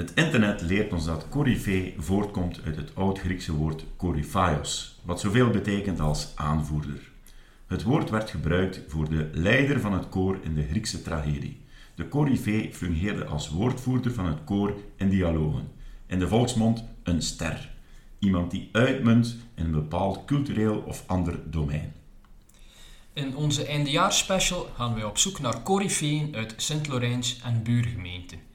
[0.00, 6.00] Het internet leert ons dat coryfee voortkomt uit het oud-Griekse woord koryphaios, wat zoveel betekent
[6.00, 7.10] als aanvoerder.
[7.66, 11.60] Het woord werd gebruikt voor de leider van het koor in de Griekse tragedie.
[11.94, 15.68] De coryfee fungeerde als woordvoerder van het koor in dialogen.
[16.06, 17.70] In de volksmond een ster.
[18.18, 21.92] Iemand die uitmunt in een bepaald cultureel of ander domein.
[23.12, 28.49] In onze eindejaarsspecial gaan wij op zoek naar coryfeeën uit Sint-Lorijns en buurgemeenten.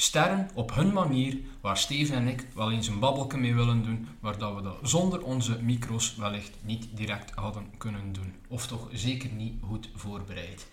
[0.00, 4.08] Sterren op hun manier, waar Steven en ik wel eens een babbelke mee willen doen,
[4.20, 8.34] maar dat we dat zonder onze micro's wellicht niet direct hadden kunnen doen.
[8.48, 10.66] Of toch zeker niet goed voorbereid.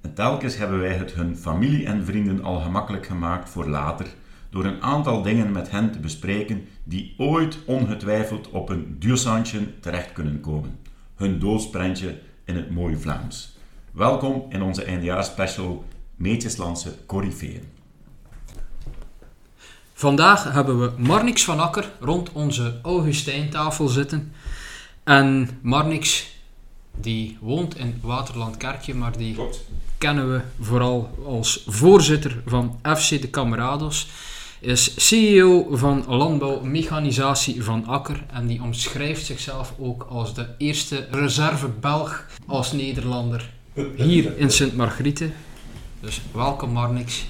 [0.00, 4.06] En telkens hebben wij het hun familie en vrienden al gemakkelijk gemaakt voor later,
[4.50, 10.12] door een aantal dingen met hen te bespreken die ooit ongetwijfeld op een duursandje terecht
[10.12, 10.78] kunnen komen.
[11.14, 13.56] Hun doodsprentje in het mooie Vlaams.
[13.92, 15.84] Welkom in onze eindejaarsspecial
[16.16, 17.73] Meetjeslandse Corifeeën.
[19.96, 24.32] Vandaag hebben we Marnix van Akker rond onze Augustijntafel zitten.
[25.04, 26.30] En Marnix,
[26.94, 29.64] die woont in Waterland-Kerkje, maar die Klopt.
[29.98, 34.08] kennen we vooral als voorzitter van FC de Camarados.
[34.60, 41.68] Is CEO van landbouwmechanisatie van Akker en die omschrijft zichzelf ook als de eerste reserve
[41.68, 43.50] Belg als Nederlander
[43.96, 45.30] hier in Sint-Margriete.
[46.00, 47.24] Dus welkom Marnix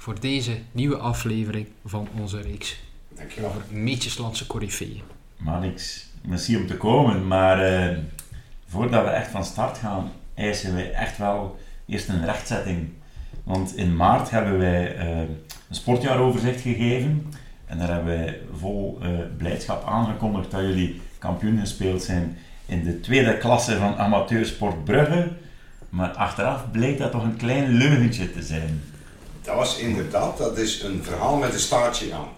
[0.00, 3.50] voor deze nieuwe aflevering van onze reeks Dankjewel.
[3.50, 5.02] over Meetjeslandse Corifeeën.
[5.36, 7.26] Maar niks, merci om te komen.
[7.26, 7.96] Maar eh,
[8.68, 12.88] voordat we echt van start gaan, eisen wij echt wel eerst een rechtzetting.
[13.44, 17.32] Want in maart hebben wij eh, een sportjaaroverzicht gegeven.
[17.66, 23.00] En daar hebben wij vol eh, blijdschap aangekondigd dat jullie kampioen gespeeld zijn in de
[23.00, 25.28] tweede klasse van amateursport Brugge.
[25.88, 28.80] Maar achteraf bleek dat toch een klein leugentje te zijn.
[29.50, 32.28] Dat was inderdaad, dat is een verhaal met een staartje aan.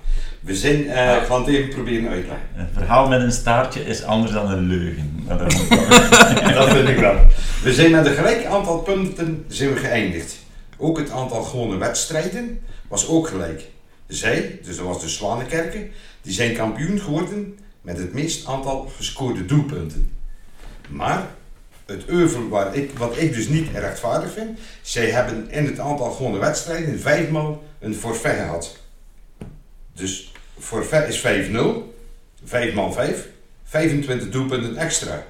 [0.41, 2.47] We zijn, ik ga het even proberen uitleggen.
[2.57, 5.25] Een verhaal met een staartje is anders dan een leugen.
[5.29, 5.39] Dat
[6.55, 7.27] dat vind ik wel.
[7.63, 10.37] We zijn met een gelijk aantal punten zijn we geëindigd.
[10.79, 13.63] Ook het aantal gewone wedstrijden was ook gelijk.
[14.07, 15.91] Zij, dus dat was de Zwanenkerken,
[16.23, 20.13] die zijn kampioen geworden met het meest aantal gescoorde doelpunten.
[20.89, 21.27] Maar
[21.93, 26.11] het euvel waar ik, wat ik dus niet rechtvaardig vind, zij hebben in het aantal
[26.11, 28.77] gewone wedstrijden vijfmaal een forfait gehad.
[29.95, 31.57] Dus forfait is 5-0,
[32.45, 33.29] 5 maal 5,
[33.65, 35.25] 25 doelpunten extra.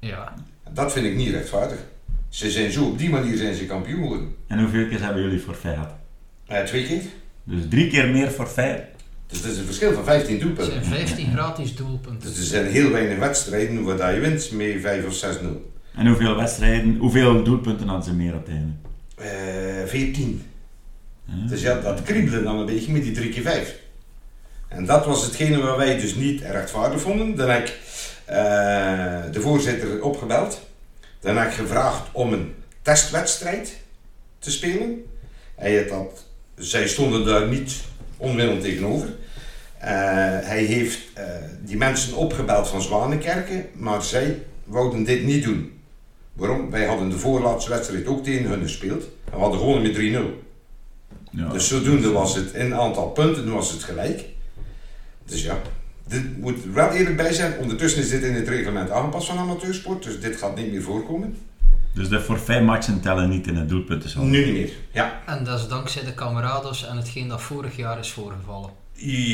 [0.00, 0.34] Ja,
[0.70, 1.78] Dat vind ik niet rechtvaardig.
[2.28, 4.34] Ze zijn zo, op die manier zijn ze kampioen geworden.
[4.46, 5.92] En hoeveel keer hebben jullie forfait gehad?
[6.46, 7.02] Eh, twee keer.
[7.44, 8.82] Dus drie keer meer forfait.
[9.26, 10.84] Dus dat is een verschil van 15 het doelpunten.
[10.84, 12.28] zijn 15 gratis doelpunten.
[12.28, 15.46] Dus er zijn heel weinig wedstrijden waar dat je wint met 5 of 6-0.
[15.98, 18.72] En hoeveel wedstrijden, hoeveel doelpunten hadden ze meer op het einde?
[19.14, 20.42] Eh 14.
[21.24, 21.48] Hm?
[21.48, 23.74] Dus ja, dat kriebelde dan een beetje met die 3 keer 5.
[24.68, 27.36] En dat was hetgene waar wij dus niet rechtvaardig vonden.
[27.36, 27.78] Dan heb ik
[28.24, 28.36] eh,
[29.32, 30.60] de voorzitter opgebeld.
[31.20, 33.76] Dan heb ik gevraagd om een testwedstrijd
[34.38, 35.04] te spelen.
[35.54, 36.24] Hij had dat,
[36.56, 37.74] zij stonden daar niet
[38.16, 39.08] onwillend tegenover.
[39.78, 39.90] Eh,
[40.42, 41.24] hij heeft eh,
[41.64, 45.77] die mensen opgebeld van Zwanenkerken, maar zij wouden dit niet doen.
[46.38, 46.70] Waarom?
[46.70, 49.02] Wij hadden de voorlaatste wedstrijd ook tegen hun gespeeld.
[49.24, 50.00] En we hadden gewonnen met 3-0.
[51.30, 51.48] Ja.
[51.48, 54.24] Dus zodoende was het in aantal punten was het gelijk.
[55.26, 55.58] Dus ja,
[56.06, 57.58] dit moet er wel eerlijk bij zijn.
[57.60, 61.36] Ondertussen is dit in het reglement aangepast van amateursport, dus dit gaat niet meer voorkomen.
[61.94, 64.28] Dus de forfaitmatchen tellen niet in het doelpuntensaldo.
[64.28, 64.70] Nu niet meer.
[64.92, 68.70] Ja, En dat is dankzij de Camarados en hetgeen dat vorig jaar is voorgevallen.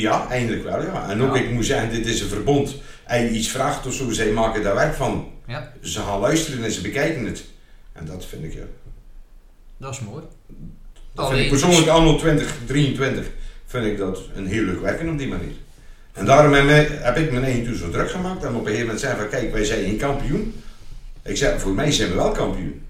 [0.01, 0.81] ja eindelijk wel.
[0.81, 1.09] Ja.
[1.09, 1.41] En ook Ja.
[1.41, 2.75] ik moet zeggen, dit is een verbond.
[3.07, 5.27] Als je iets vraagt of zo, zij maken daar werk van.
[5.47, 7.45] Ja, Ze gaan luisteren en ze bekijken het.
[7.93, 8.63] En dat vind ik, ja.
[9.77, 10.23] dat is mooi.
[11.13, 13.25] Dat vind ik persoonlijk anno 2023
[13.65, 15.51] vind ik dat een heel leuk werken op die manier.
[16.13, 18.99] En daarom heb ik mijn eigen toen zo druk gemaakt en op een gegeven moment
[18.99, 20.53] zei van kijk, wij zijn geen kampioen.
[21.23, 22.81] Ik zei, voor mij zijn we wel kampioen.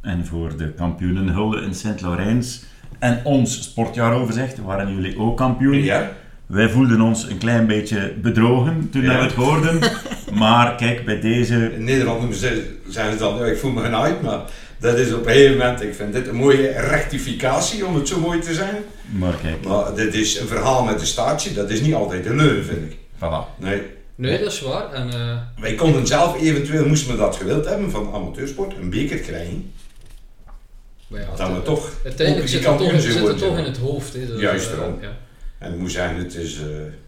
[0.00, 2.62] En voor de kampioenenhulde in Sint-Laurens
[2.98, 5.82] en ons sportjaaroverzicht waren jullie ook kampioen.
[5.82, 6.12] Ja?
[6.46, 9.16] Wij voelden ons een klein beetje bedrogen toen Ja.
[9.18, 9.78] we het hoorden.
[10.38, 11.72] Maar kijk, bij deze...
[11.74, 14.40] In Nederland noemen ze, zijn ze dan, ja, ik voel me genaaid, maar
[14.78, 18.20] dat is op een gegeven moment, ik vind dit een mooie rectificatie om het zo
[18.20, 18.76] mooi te zijn.
[19.06, 22.36] Maar kijk, Maar dit is een verhaal met een staartje, dat is niet altijd een
[22.36, 22.96] leugen, vind ik.
[23.16, 23.58] voilà.
[23.58, 23.82] Nee,
[24.14, 24.92] Nee, dat is waar.
[24.92, 29.18] En eh, wij konden zelf eventueel, moesten we dat gewild hebben van amateursport, een beker
[29.18, 29.72] krijgen.
[31.08, 33.78] maar ja, Dat we toch uiteindelijk zit het toch, zit zijn het toch in het
[33.78, 34.12] hoofd.
[34.12, 34.98] Hè, dus, Juist eh, daarom.
[35.00, 35.16] ja.
[35.58, 36.66] En ik moet zeggen, het is, eh,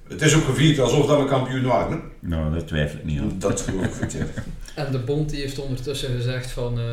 [0.08, 1.93] het is ook gevierd alsof dat we kampioen waren.
[2.20, 2.28] hè.
[2.28, 3.32] Nou, daar twijfel ik niet aan.
[3.38, 4.25] Dat geloof ik goed, ja.
[4.84, 6.78] En de bond die heeft ondertussen gezegd van...
[6.78, 6.84] eh,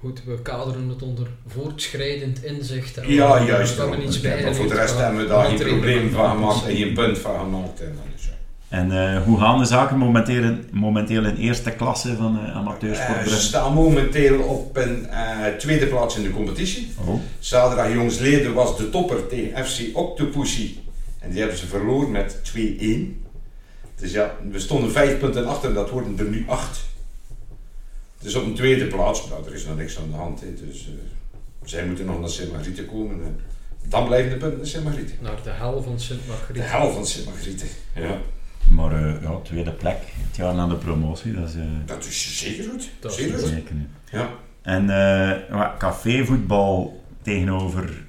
[0.00, 2.96] Goed, we kaderen het onder voortschrijdend inzicht.
[2.98, 3.74] en Ja, we- juist.
[3.74, 4.14] We hebben daarom.
[4.14, 6.66] iets Ja, maar voor de rest hebben we daar geen probleem van gemaakt.
[6.66, 7.80] en geen punt van gemaakt.
[7.80, 8.30] En is het.
[8.68, 13.18] En eh, hoe gaan de zaken momenteel, momenteel in eerste klasse van uh, amateursport Eh,
[13.18, 13.40] ze Brugge?
[13.44, 16.92] staan momenteel op een eh, tweede plaats in de competitie.
[17.06, 20.74] Oh, Zaterdag jongsleden was de topper tegen FC Octopussy.
[21.22, 22.58] En die hebben ze verloren met 2-1.
[23.96, 26.84] Dus ja, we stonden vijf punten achter en dat worden er nu acht.
[28.18, 30.40] Dus op een tweede plaats, nou, er is nog niks aan de hand.
[30.40, 30.54] Hè.
[30.66, 30.94] Dus eh,
[31.64, 33.24] zij moeten nog naar Sint-Margrieten komen.
[33.24, 33.40] En
[33.88, 35.16] dan blijven de punten naar Sint-Margrieten.
[35.20, 36.20] Naar de hel van Sint
[36.52, 37.68] De hel van Sint-Margrieten.
[37.94, 38.18] Ja.
[38.70, 39.96] maar eh, ja, tweede plek,
[40.26, 42.90] het jaar na de promotie, dat is eh, Dat is zeker goed.
[43.00, 43.48] Dat is zeker goed.
[43.48, 43.74] zeker.
[44.10, 44.30] Ja.
[44.62, 48.04] En eh, wat, cafévoetbal tegenover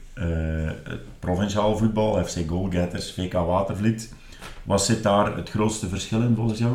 [0.83, 4.13] het provinciaal voetbal, FC Goalgetters, VK Watervliet.
[4.63, 6.73] Wat zit daar het grootste verschil in volgens jou?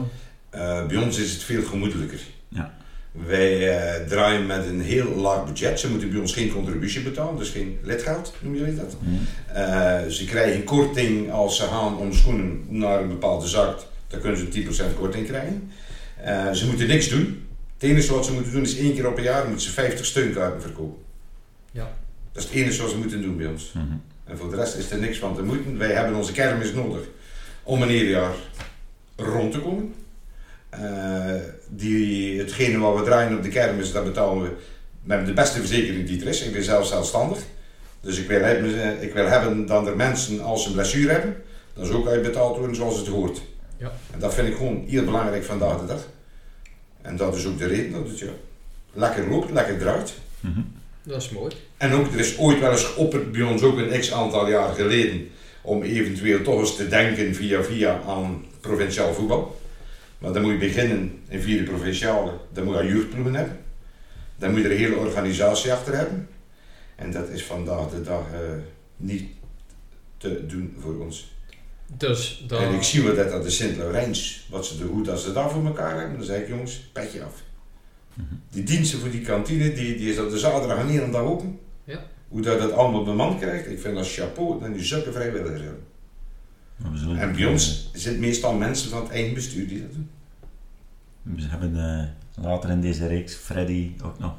[0.50, 2.20] Eh, bij ons is het veel gemoedelijker.
[2.48, 2.74] Ja.
[3.26, 5.80] Wij eh, draaien met een heel laag budget.
[5.80, 8.96] Ze moeten bij ons geen contributie betalen, dus geen lidgeld, noemen jullie dat?
[9.02, 9.54] Hm.
[9.56, 13.76] Eh, ze krijgen korting als ze gaan om schoenen naar een bepaalde zaak.
[14.08, 15.70] Dan kunnen ze een 10% korting krijgen.
[16.16, 17.46] Eh, ze moeten niks doen.
[17.74, 20.06] Het enige wat ze moeten doen is één keer op een jaar moeten ze 50
[20.06, 21.02] steunkaarten verkopen.
[21.70, 21.90] Ja.
[22.38, 23.72] Dat is het enige wat ze moeten doen bij ons.
[23.72, 23.86] Mhm.
[24.24, 25.78] En voor de rest is er niks van te moeten.
[25.78, 27.00] Wij hebben onze kermis nodig
[27.62, 28.34] om een heel jaar
[29.16, 29.94] rond te komen.
[30.68, 31.34] Eh,
[31.68, 34.50] die, hetgene wat we draaien op de kermis, dat betalen we
[35.02, 36.42] met de beste verzekering die er is.
[36.42, 37.38] Ik ben zelf zelfstandig.
[38.00, 41.36] Dus ik wil, hebben, ik wil hebben dat er mensen als ze een blessure hebben,
[41.72, 43.42] dat ze ook uitbetaald worden zoals het hoort.
[43.76, 43.92] Ja.
[44.10, 46.08] En dat vind ik gewoon heel belangrijk vandaag de dag.
[47.02, 48.30] En dat is ook de reden dat het ja,
[48.92, 50.14] lekker loopt, lekker draait.
[50.40, 50.60] Mhm.
[51.08, 51.54] Dat is mooi.
[51.76, 54.74] En ook, er is ooit wel eens geopperd bij ons, ook een x aantal jaar
[54.74, 55.28] geleden,
[55.62, 59.60] om eventueel toch eens te denken via via aan provinciaal voetbal.
[60.18, 63.58] Maar dan moet je beginnen in vierde provinciale, dan moet je jeugdploegen hebben.
[64.36, 66.28] Dan moet je er een hele organisatie achter hebben.
[66.96, 68.40] En dat is vandaag de dag eh,
[68.96, 69.30] niet
[70.16, 71.32] te doen voor ons.
[71.86, 72.60] Dus dat...
[72.60, 75.50] En ik zie wel dat dat de Sint-Laurijns, wat ze de goed dat ze daar
[75.50, 77.42] voor elkaar hebben, dan zeg ik jongens, petje af.
[78.50, 81.58] Die diensten voor die kantine, die, die is op de zaterdag en een dag open.
[81.84, 82.00] Ja.
[82.28, 85.82] Hoe dat, dat allemaal bemand krijgt, ik vind dat chapeau, dan die zulke vrijwilligers hebben.
[86.76, 89.92] Maar we zullen- En bij ons zitten meestal mensen van het eigen bestuur die dat
[89.92, 90.08] doen.
[91.22, 91.76] We hebben
[92.36, 94.34] eh, later in deze reeks Freddy ook nog,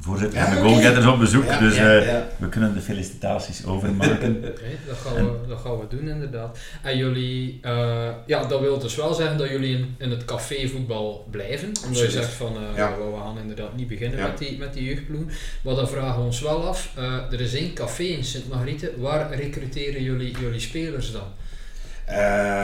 [0.00, 0.60] voorzitter Ja, van de.
[0.68, 1.44] Goalgetters, op bezoek.
[1.44, 4.36] Ja, dus ja, eh, we kunnen de felicitaties overmaken.
[4.50, 6.58] Oké, dat, gaan we, dat gaan we doen inderdaad.
[6.82, 11.26] En jullie, eh, ja, dat wil dus wel zeggen dat jullie in, in het cafévoetbal
[11.30, 11.72] blijven.
[11.84, 12.96] Omdat je zegt van, eh, Ja.
[12.96, 14.26] we gaan inderdaad niet beginnen Ja.
[14.26, 15.22] met, die, met die jeugdploeg.
[15.62, 19.34] Maar dan vragen we ons wel af, eh, er is één café in Sint-Margrieten, waar
[19.34, 21.22] recruteren jullie jullie spelers dan?
[22.04, 22.16] Eh,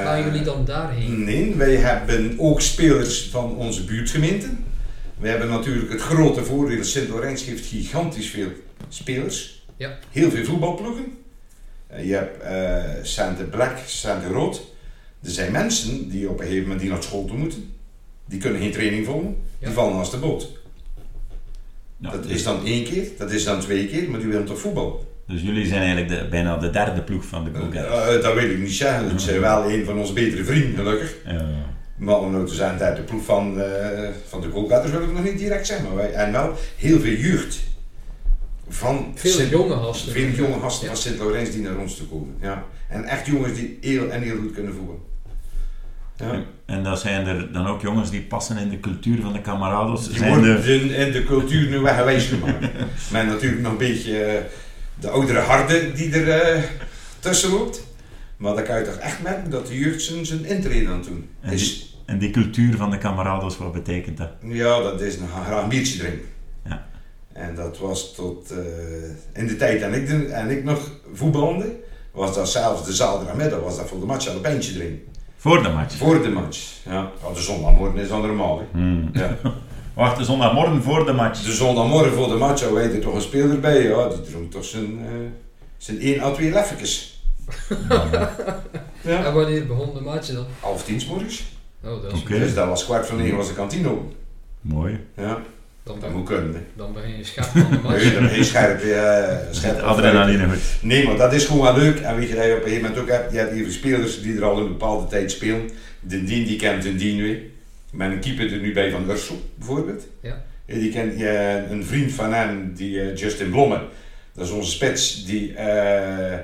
[0.02, 1.24] Gaan jullie dan daarheen?
[1.24, 4.46] Nee, wij hebben ook spelers van onze buurtgemeente.
[5.18, 8.48] We hebben natuurlijk het grote voordeel, Sint-Lorijns geeft gigantisch veel
[8.88, 9.66] spelers.
[9.76, 9.98] Ja.
[10.10, 11.18] Heel veel voetbalploegen.
[11.86, 14.62] Eh, je hebt eh Sante Black, Sante Rood.
[15.22, 17.74] Er zijn mensen die op een gegeven moment die naar school toe moeten.
[18.26, 19.36] Die kunnen geen training volgen.
[19.58, 19.66] Ja.
[19.66, 20.48] Die vallen als de boot.
[21.96, 24.44] Ja, dat dus, is dan één keer, dat is dan twee keer, maar die willen
[24.44, 25.14] toch voetbal?
[25.26, 28.16] dus jullie zijn eigenlijk de, bijna de derde ploeg van de Goalgetters.
[28.16, 29.08] Eh, dat wil ik niet zeggen.
[29.10, 31.16] Het zijn wel een van onze betere vrienden, gelukkig.
[31.24, 31.74] Ja.
[31.96, 35.12] Maar om nou te zijn dat de ploeg van, eh, van de goalgetters wil ik
[35.12, 35.86] nog niet direct zeggen.
[35.86, 37.58] Maar wij, en wel heel veel jeugd.
[38.68, 40.12] Van Veel Sint- jonge gasten.
[40.12, 40.92] Veel jonge gasten Ja.
[40.92, 42.34] van Sint-Laurens die naar ons toe komen.
[42.40, 42.64] Ja.
[42.88, 45.00] En echt jongens die heel en heel goed kunnen voetballen.
[46.16, 46.44] Ja.
[46.66, 50.08] En dat zijn er dan ook jongens die passen in de cultuur van de camarados.
[50.08, 52.60] Die Zijn worden de, in, de cultuur nu weggewijs gemaakt.
[53.12, 54.42] Met natuurlijk nog een beetje eh,
[55.00, 56.62] de oudere harde die er eh,
[57.18, 57.85] tussen loopt.
[58.36, 61.28] Maar dan kan je toch echt merken dat de jeugd zijn, intrede aan het doen
[61.40, 61.96] En is.
[62.06, 64.30] en die cultuur van de camarados, wat betekent dat?
[64.42, 66.28] Ja, dat is een graag een biertje drinken.
[66.64, 66.86] Ja.
[67.32, 68.58] En dat was tot eh,
[69.40, 71.76] in de tijd en ik, en ik nog voetbalde,
[72.12, 75.00] was dat zelfs de zaterdagmiddag was dat voor de match al een pijntje drinken.
[75.36, 75.96] Voor de match.
[75.96, 76.72] Voor de match.
[76.84, 78.58] Ja, Ja, de zondagmorgen is dan normaal.
[78.58, 78.64] Hè.
[78.78, 79.10] Hmm.
[79.12, 79.36] Ja.
[79.94, 81.42] Wacht, de zondagmorgen voor de match.
[81.42, 83.82] De zondagmorgen voor de match had wij er toch een speler bij.
[83.82, 85.10] Ja, die dronk toch zijn, eh
[85.76, 87.15] zijn 1 à 2 leffetjes.
[89.02, 89.24] Ja.
[89.24, 90.46] En wanneer begon de match dan?
[90.60, 91.44] Half tien morgens.
[91.84, 92.24] Oh, dat is.
[92.24, 94.12] Dus dat was kwart voor negen was de kantine open.
[94.60, 95.00] Mooi.
[95.16, 95.38] Ja,
[95.82, 96.54] dan, dat moet kunnen.
[96.54, 96.60] hè.
[96.76, 98.02] dan begin je scherp aan de match.
[98.02, 98.82] Nee, dan ben je scherp.
[99.46, 100.58] Met scherp adrenaline goed.
[100.80, 101.98] Nee, maar dat is gewoon wel leuk.
[102.00, 104.22] En weet je, dat je op een gegeven moment ook hebt, je hebt hier spelers
[104.22, 105.70] die er al een bepaalde tijd spelen.
[106.00, 107.40] De Dien, die kent de Dien weer.
[107.92, 110.06] Met een keeper er nu bij van Ursel, bijvoorbeeld.
[110.20, 110.44] Ja.
[110.66, 113.80] Eh, Die kent je, een vriend van hem, die eh, Justin Blomme.
[114.34, 115.24] Dat is onze spits.
[115.24, 116.38] Die, eh,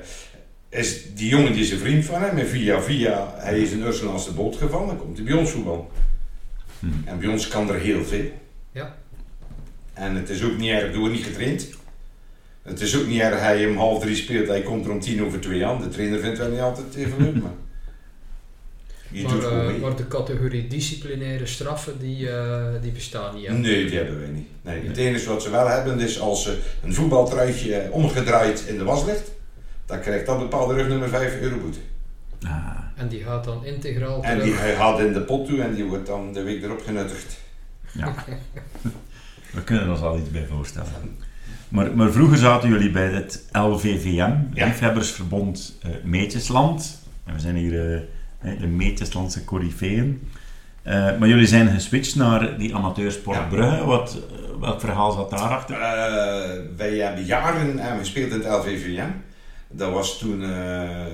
[0.73, 2.37] is, die jongen die is een vriend van hem.
[2.37, 4.87] En via via, hij is in Ursel als de boot gevallen.
[4.87, 5.91] Dan komt hij bij ons voetbal.
[6.79, 7.01] Hmm.
[7.05, 8.31] En bij ons kan er heel veel.
[9.93, 11.67] En het is ook niet erg, door niet getraind.
[12.61, 15.23] Het is ook niet erg, hij om half drie speelt, hij komt er om tien
[15.23, 15.81] over twee aan.
[15.81, 17.51] De trainer vindt wel niet altijd even leuk, maar...
[19.11, 19.77] Je Maar, doet gewoon eh, mee.
[19.79, 23.47] maar de categorie disciplinaire straffen, die, eh, die bestaan niet.
[23.47, 23.53] hè?
[23.53, 24.47] Nee, die hebben wij niet.
[24.61, 28.83] Nee, het enige wat ze wel hebben is als ze een voetbaltruitje omgedraaid in de
[28.83, 29.31] was ligt,
[29.93, 31.79] dan krijgt dat bepaalde rugnummer 5 euro boete.
[32.45, 32.51] Ah,
[32.95, 34.43] En die gaat dan integraal En terug.
[34.43, 37.37] die hij gaat in de pot toe en die wordt dan de week erop genuttigd.
[37.91, 38.13] ja.
[39.53, 41.17] We kunnen ons al iets bij voorstellen.
[41.69, 44.65] Maar, maar vroeger zaten jullie bij het LVVM, Ja.
[44.65, 47.01] Liefhebbersverbond eh, Meetjesland.
[47.25, 47.99] En we zijn hier eh,
[48.39, 50.27] hè, de Meetjeslandse coryfeeën.
[50.83, 53.43] Eh, maar jullie zijn geswitcht naar die amateursport Ja.
[53.43, 53.85] Brugge.
[53.85, 55.75] Wat, eh, welk verhaal zat daarachter?
[55.75, 59.09] Eh, wij hebben jaren eh, gespeeld in het LVVM.
[59.75, 61.05] Dat was toen eh,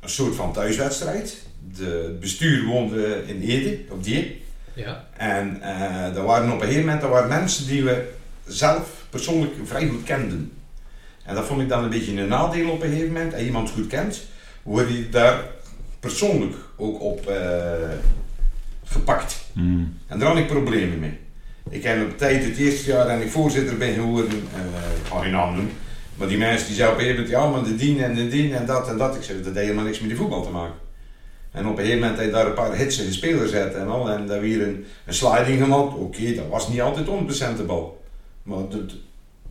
[0.00, 1.46] een soort van thuiswedstrijd.
[1.76, 4.42] De, het bestuur woonde in Ede, op die.
[4.74, 8.10] Ja, En eh er waren op een gegeven moment waren mensen die we
[8.46, 10.52] zelf persoonlijk vrij goed kenden.
[11.24, 13.32] En dat vond ik dan een beetje een nadeel op een gegeven moment.
[13.32, 14.22] En iemand goed kent,
[14.62, 15.44] word je daar
[16.00, 17.90] persoonlijk ook op eh,
[18.84, 19.36] gepakt.
[19.52, 19.98] Hmm.
[20.06, 21.18] En daar had ik problemen mee.
[21.70, 25.20] Ik heb op tijd het eerste jaar en ik voorzitter ben geworden, eh, ik ga
[25.20, 25.72] geen naam noemen,
[26.18, 28.28] maar die mensen die zeiden op een gegeven moment, ja maar de dien en de
[28.28, 29.14] dien en dat en dat.
[29.16, 30.76] Ik zei, dat heeft helemaal niks met die voetbal te maken.
[31.52, 34.26] En op een gegeven moment je daar een paar hitsige spelers uit en al, en
[34.26, 35.94] daar weer een, een sliding gemaakt.
[35.94, 38.02] Oké, dat was niet altijd 100% de bal.
[38.42, 38.86] Maar de,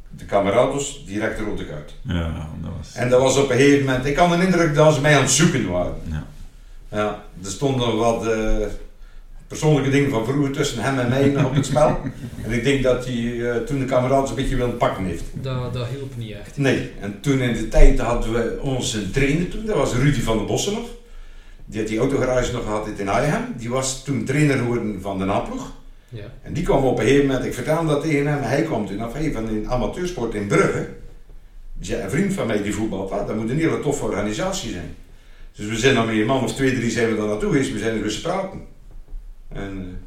[0.10, 1.96] de kamerados, direct rode kaart.
[2.02, 2.94] Ja, dat was...
[2.94, 5.22] En dat was op een gegeven moment, ik had een indruk dat ze mij aan
[5.22, 5.96] het zoeken waren.
[6.10, 6.26] Ja.
[6.92, 8.56] Ja, er stonden wat eh,
[9.48, 12.00] persoonlijke dingen van vroeger tussen hem en mij nog op het spel.
[12.46, 15.24] en ik denk dat hij eh, toen de kameraad een beetje willen pakken heeft.
[15.34, 16.58] dat, dat hielp niet echt.
[16.58, 20.38] Nee, en toen in de tijd hadden we onze trainer toen, dat was Rudy van
[20.38, 20.88] der Bossen nog.
[21.66, 23.54] Die had die autogarage nog gehad in Ayhem.
[23.58, 25.72] Die was toen trainer geworden van de naploeg.
[26.10, 26.24] Ja.
[26.42, 29.00] En die kwam op een gegeven moment, ik vertelde dat tegen hem, hij kwam toen
[29.00, 30.90] af hey, van een amateursport in Brugge.
[31.74, 34.96] Die zei, een vriend van mij die voetbalt, dat moet een hele toffe organisatie zijn.
[35.56, 37.72] Dus we zijn dan met een man of twee, drie zijn we daar naartoe geweest,
[37.72, 38.62] we zijn er eens praten.
[39.54, 39.98] En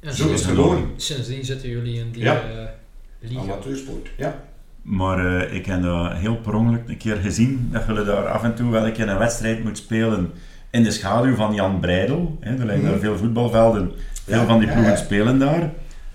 [0.00, 2.34] En eh, zo is het geworden, Sindsdien zitten jullie in die Ja.
[2.34, 3.40] eh, liga.
[3.40, 4.08] amateursport.
[4.16, 4.40] Ja.
[4.82, 8.42] Maar eh, ik heb dat heel per ongeluk een keer gezien, dat jullie daar af
[8.42, 10.30] en toe wel een keer een wedstrijd moet spelen
[10.70, 12.36] in de schaduw van Jan Breidel.
[12.40, 12.50] Hè.
[12.50, 13.00] Er liggen daar Mhm.
[13.00, 13.92] veel voetbalvelden,
[14.24, 14.96] veel Ja, van die ploegen ja.
[14.96, 15.70] spelen daar.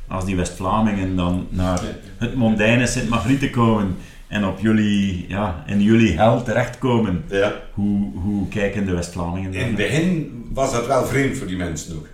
[0.07, 1.81] Als die West-Vlamingen dan naar
[2.17, 3.95] het mondaine Sint-Margriet komen
[4.27, 7.53] en op jullie, ja, in jullie hel terechtkomen, ja.
[7.73, 9.87] hoe, hoe kijken de West-Vlamingen In het daar?
[9.87, 12.07] begin was dat wel vreemd voor die mensen ook.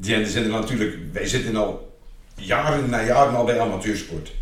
[0.00, 1.98] Die zitten natuurlijk, wij zitten al
[2.34, 4.32] jaren na jaren al bij amateursport.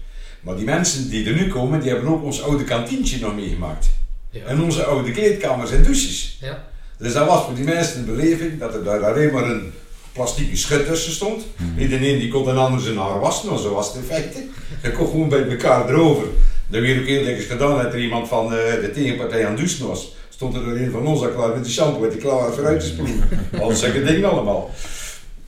[0.41, 3.91] Maar die mensen die er nu komen, die hebben ook ons oude kantientje nog meegemaakt.
[4.31, 4.45] Ja.
[4.45, 6.39] En onze oude kleedkamers en douches.
[6.41, 6.67] ja.
[6.99, 9.73] Dus dat was voor die mensen de beleving dat er daar alleen maar een
[10.13, 11.47] plastieke schut tussen stond.
[11.79, 14.45] Iedereen die kon een ander zijn haar wassen, maar zo was het in feite.
[14.83, 16.27] Je kon gewoon bij elkaar erover.
[16.67, 19.61] Dat weer ook heel dikwijls gedaan dat er iemand van eh, de tegenpartij aan het
[19.61, 20.15] douchen was.
[20.29, 22.87] Stond er een van ons al klaar met die shampoo, met die klaar vooruit te
[22.87, 23.29] spoelen.
[23.61, 24.71] Al zulke dingen allemaal.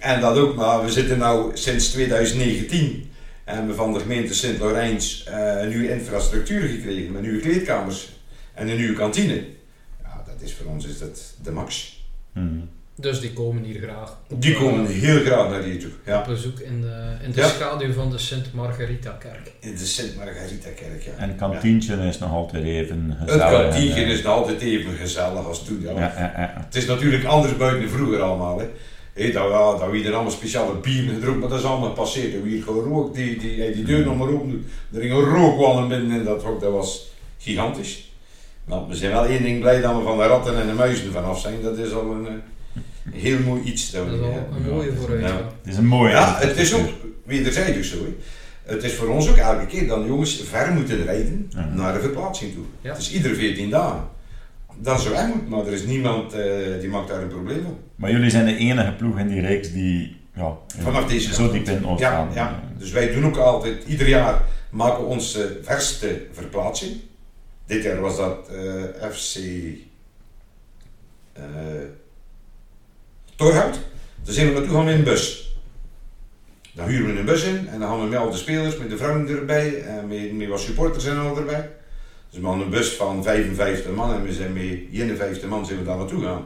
[0.00, 3.10] En dat ook, maar we zitten nu sinds 2019
[3.44, 8.08] en we van de gemeente Sint-Laurijns eh, een nieuwe infrastructuur gekregen met nieuwe kleedkamers
[8.54, 9.34] en een nieuwe kantine.
[10.02, 11.98] Ja, dat is voor ons is dat de max.
[12.32, 12.68] Hmm.
[12.94, 14.16] Dus die komen hier graag.
[14.30, 15.90] op, Die eh, komen heel graag naar hier toe.
[16.06, 16.18] Ja.
[16.18, 17.48] op bezoek in de, in de Ja.
[17.48, 19.52] schaduw van de Sint-Margarita-kerk.
[19.60, 21.10] In de Sint-Margarita-kerk, ja.
[21.16, 23.60] En het kantientje is nog altijd even Het gezellig.
[23.60, 25.80] kantientje en, eh, is nog altijd even gezellig als toen.
[25.82, 25.90] Ja.
[25.90, 26.52] Ja, ja, ja.
[26.66, 28.58] Het is natuurlijk anders buiten vroeger allemaal.
[28.58, 28.66] Hè.
[29.14, 32.34] Hé, dat, ja, dat we er allemaal speciale bieren gedronken, maar dat is allemaal gepasseerd.
[32.34, 34.64] En wie gewoon rook, die, die, die deur nog maar open doet.
[34.92, 38.12] Er ging een rookwalm binnen in dat hok, dat was gigantisch.
[38.64, 41.12] Maar we zijn wel één ding blij dat we van de ratten en de muizen
[41.12, 41.62] vanaf zijn.
[41.62, 42.32] Dat is al een eh,
[43.12, 43.90] heel mooi iets.
[43.90, 44.46] Dat Dat we, is ja.
[44.56, 45.38] een mooie vooruitgang.
[45.38, 45.44] Ja.
[45.62, 46.10] Het is een mooie.
[46.10, 46.88] Ja, het is ook,
[47.24, 47.96] wie er zei dus zo.
[48.62, 51.70] Het is voor ons ook elke keer dat jongens ver moeten rijden Ja.
[51.74, 52.64] naar de verplaatsing toe.
[52.80, 52.90] Ja.
[52.90, 54.08] Het is iedere 14 dagen.
[54.78, 56.40] Dat zo moet, maar er is niemand eh,
[56.80, 57.78] die maakt daar een probleem van.
[57.94, 61.68] Maar jullie zijn de enige ploeg in die reeks die ja, Vanaf deze zo diep
[61.68, 62.30] in ons Ja, gaan.
[62.34, 66.96] ja, dus wij doen ook altijd, ieder jaar maken we onze verste verplaatsing.
[67.66, 69.36] Dit jaar was dat eh, FC
[71.32, 71.42] eh
[73.36, 73.78] Torhout.
[74.24, 75.54] Daar zijn we naartoe gaan met een bus.
[76.72, 78.90] Dan huren we een bus in en dan gaan we met al de spelers, met
[78.90, 81.70] de vrouwen erbij en met, met wat supporters en al erbij.
[82.30, 85.78] Dus we hadden een bus van 55 man en we zijn met 51 man zijn
[85.78, 86.42] we daar naartoe gaan.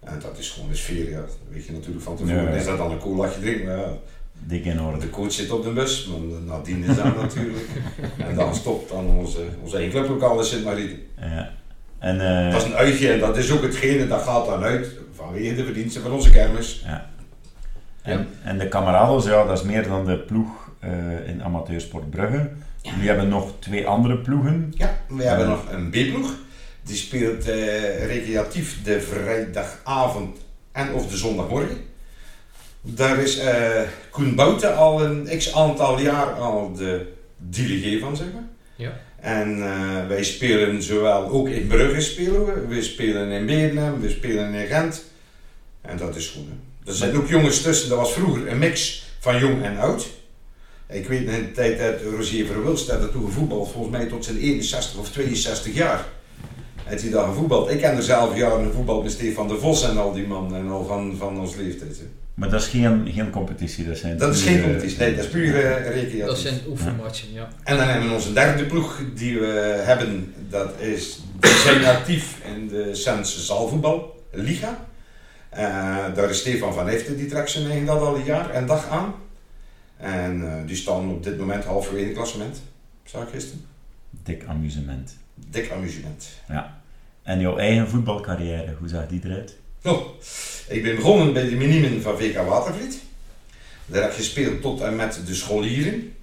[0.00, 1.20] En dat is gewoon een sfeer, ja.
[1.20, 2.42] Dat weet je natuurlijk van tevoren.
[2.42, 2.56] Ja, ja.
[2.56, 3.66] Is dat dan een colaatje drinken?
[3.66, 3.92] Maar ja,
[4.46, 4.98] Dik in orde.
[4.98, 7.66] de coach zit op de bus, maar nadien is dat natuurlijk.
[8.18, 10.98] En dan stopt dan onze, onze eigen clublokaal in Sint-Marieten.
[11.20, 11.50] Ja.
[11.98, 14.88] En, eh, Dat is een uitje en dat is ook hetgene dat gaat dan uit
[15.14, 16.84] vanwege de verdiensten van onze kermis.
[18.02, 22.50] en, en de Camarados, ja, dat is meer dan de ploeg eh, in amateursport Brugge.
[22.82, 24.72] Jullie hebben nog twee andere ploegen.
[24.76, 26.34] Ja, we hebben nog een B-ploeg.
[26.82, 30.38] Die speelt eh, recreatief de vrijdagavond
[30.72, 31.76] en of de zondagmorgen.
[32.80, 38.44] Daar is eh Koen Bouten al een x-aantal jaar al de delegé van, zeg maar.
[38.76, 39.00] Ja.
[39.20, 44.10] En eh, wij spelen zowel ook in Brugge spelen we, we spelen in Beernem, we
[44.10, 45.04] spelen in Gent.
[45.80, 46.46] En dat is goed.
[46.48, 46.90] hè.
[46.90, 50.06] Er zijn ook jongens tussen, dat was vroeger een mix van jong en oud.
[50.92, 54.36] Ik weet in de tijd dat Roger Verwilst had toen gevoetbald, volgens mij tot zijn
[54.36, 56.04] 61 of 62 jaar.
[56.84, 57.70] Heeft hij daar gevoetbald.
[57.70, 60.68] Ik ken er zelf jaren gevoetbald met Stefan de Vos en al die mannen en
[60.68, 61.98] al van, van ons leeftijd.
[61.98, 62.04] hè.
[62.34, 63.86] Maar dat is geen, geen competitie.
[63.86, 66.24] Dat, zijn Dat is geen eh, competitie, nee, dat is puur uh, recreatief.
[66.24, 67.48] Dat zijn oefenmatchen, ja.
[67.64, 70.34] En dan hebben we onze derde ploeg die we hebben.
[70.48, 74.86] Dat is, die zijn actief in de Sense zaalvoetbal, Liga.
[75.48, 75.64] Eh,
[76.14, 78.88] daar is Stefan van Eften, die trekt zijn eigen dat al een jaar en dag
[78.88, 79.14] aan.
[80.02, 82.62] En eh, die staan op dit moment halverwege het klassement,
[83.04, 83.64] zou ik gisteren.
[84.10, 85.16] Dik amusement.
[85.34, 86.28] Dik amusement.
[87.22, 89.56] En jouw eigen voetbalcarrière, hoe zag die eruit?
[89.82, 90.02] Nou,
[90.68, 93.02] ik ben begonnen bij de minimen van VK Watervliet.
[93.86, 96.14] Daar heb ik gespeeld tot en met de scholieren.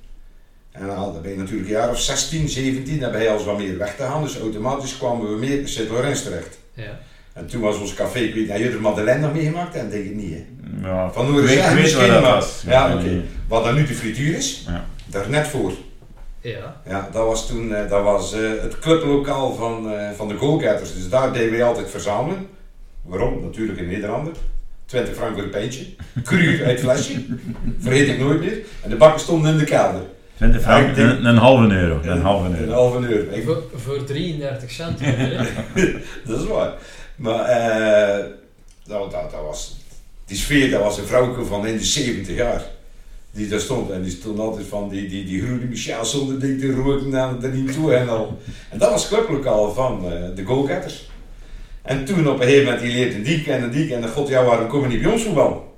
[0.72, 3.58] En dan ben je natuurlijk een jaar of 16, 17, dan ben je als wat
[3.58, 4.24] meer weg te gaan.
[4.24, 6.58] Dus automatisch kwamen we meer in Sint-Laurens terecht.
[6.74, 7.00] ja.
[7.34, 9.74] En toen was ons café, ik weet niet, heb je er Madeleine nog meegemaakt?
[9.74, 10.46] Dat denk ik niet, hè?
[10.88, 12.64] Ja, Van Noorden weet, weet misschien, wat dat maar- was.
[12.68, 13.22] Ja, oké.
[13.48, 14.86] Wat dan nu de frituur is, Ja.
[15.06, 15.72] daar net voor.
[16.42, 16.82] Ja.
[16.88, 20.94] Ja, dat was toen eh, dat was, eh, het clublokaal van, eh, van de goalgetters.
[20.94, 22.48] Dus daar deden wij altijd verzamelen.
[23.02, 23.42] Waarom?
[23.42, 24.34] Natuurlijk in Nederlander.
[24.86, 25.86] 20 frank voor een pijntje.
[26.24, 27.26] Cru uit flesje.
[27.80, 28.58] Vergeet ik nooit meer.
[28.84, 30.02] En de bakken stonden in de kelder.
[30.36, 32.00] 20 frank, Ja, ik denk- een, een halve euro.
[32.04, 32.72] Een halve Een euro.
[32.74, 33.32] halve euro.
[33.32, 35.00] Ik- Voor, voor 33 cent.
[35.02, 35.36] hè.
[36.26, 36.74] dat is waar.
[37.20, 38.26] Maar eh,
[38.86, 39.78] dat, dat, dat was,
[40.26, 42.64] die sfeer, dat was een vrouwke van in de 70 jaar.
[43.32, 43.90] Die daar stond.
[43.90, 47.44] En die stond altijd van die, die, die groene Michel zonder ding te roken naar
[47.44, 48.38] er niet toe en al.
[48.70, 51.10] En dat was clublokaal van eh, de goalgetters.
[51.82, 54.10] En toen op een gegeven moment, die leert een die kennen, die kennen.
[54.10, 55.78] God, ja, waarom komen niet bij ons voetbal?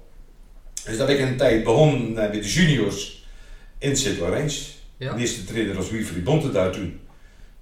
[0.86, 3.26] Dus dat ik een tijd begon eh, bij de juniors
[3.78, 4.80] in Sint-Laurens.
[4.98, 5.14] Ja.
[5.14, 7.00] De eerste trainer was Wilfried Bonte daar toen.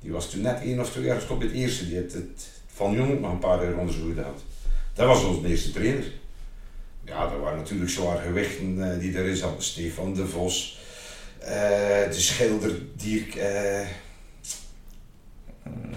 [0.02, 1.88] Die was toen net één of twee jaar gestopt bij het eerste.
[1.88, 4.34] Die had het van jong nog een paar jaar onderzoek gedaan.
[4.94, 6.12] Dat was onze eerste trainer.
[7.04, 9.42] Ja, er waren natuurlijk zware gewichten eh, die er is.
[9.42, 9.64] hadden.
[9.64, 10.80] Stefan de Vos,
[11.40, 11.50] eh,
[12.10, 13.88] de schilder Dirk, eh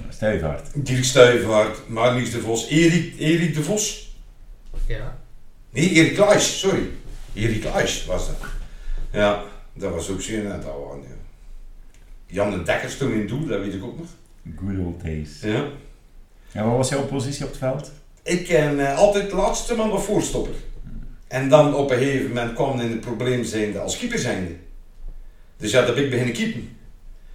[0.09, 0.87] Stuyvaart.
[0.87, 4.15] Dirk Stuyvaart, Marlies de Vos, Erik, Erik de Vos.
[4.87, 5.19] Ja.
[5.71, 6.89] Nee, Erik Klaes, sorry.
[7.35, 8.37] Erik Klaes was dat.
[9.13, 10.93] Ja, dat was ook zeer net al.
[10.93, 11.17] aan, ja.
[12.27, 14.09] Jan de Dekkers toen in doel, dat weet ik ook nog.
[14.57, 15.41] Good old days.
[15.41, 15.65] Ja.
[16.53, 17.91] En wat was jouw positie op het veld?
[18.23, 20.55] Ik ken eh, altijd de laatste man of voorstopper.
[21.29, 24.53] En dan op een gegeven moment kwam in het probleem zijnde als keeper zijnde.
[25.57, 26.77] Dus ja, dat ben ik beginnen keepen.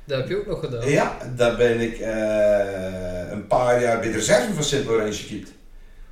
[0.06, 0.90] Dat heb je ook nog gedaan.
[0.90, 5.52] Ja, daar ben ik eh, een paar jaar bij de reserve van Sint-Laurens gekiept.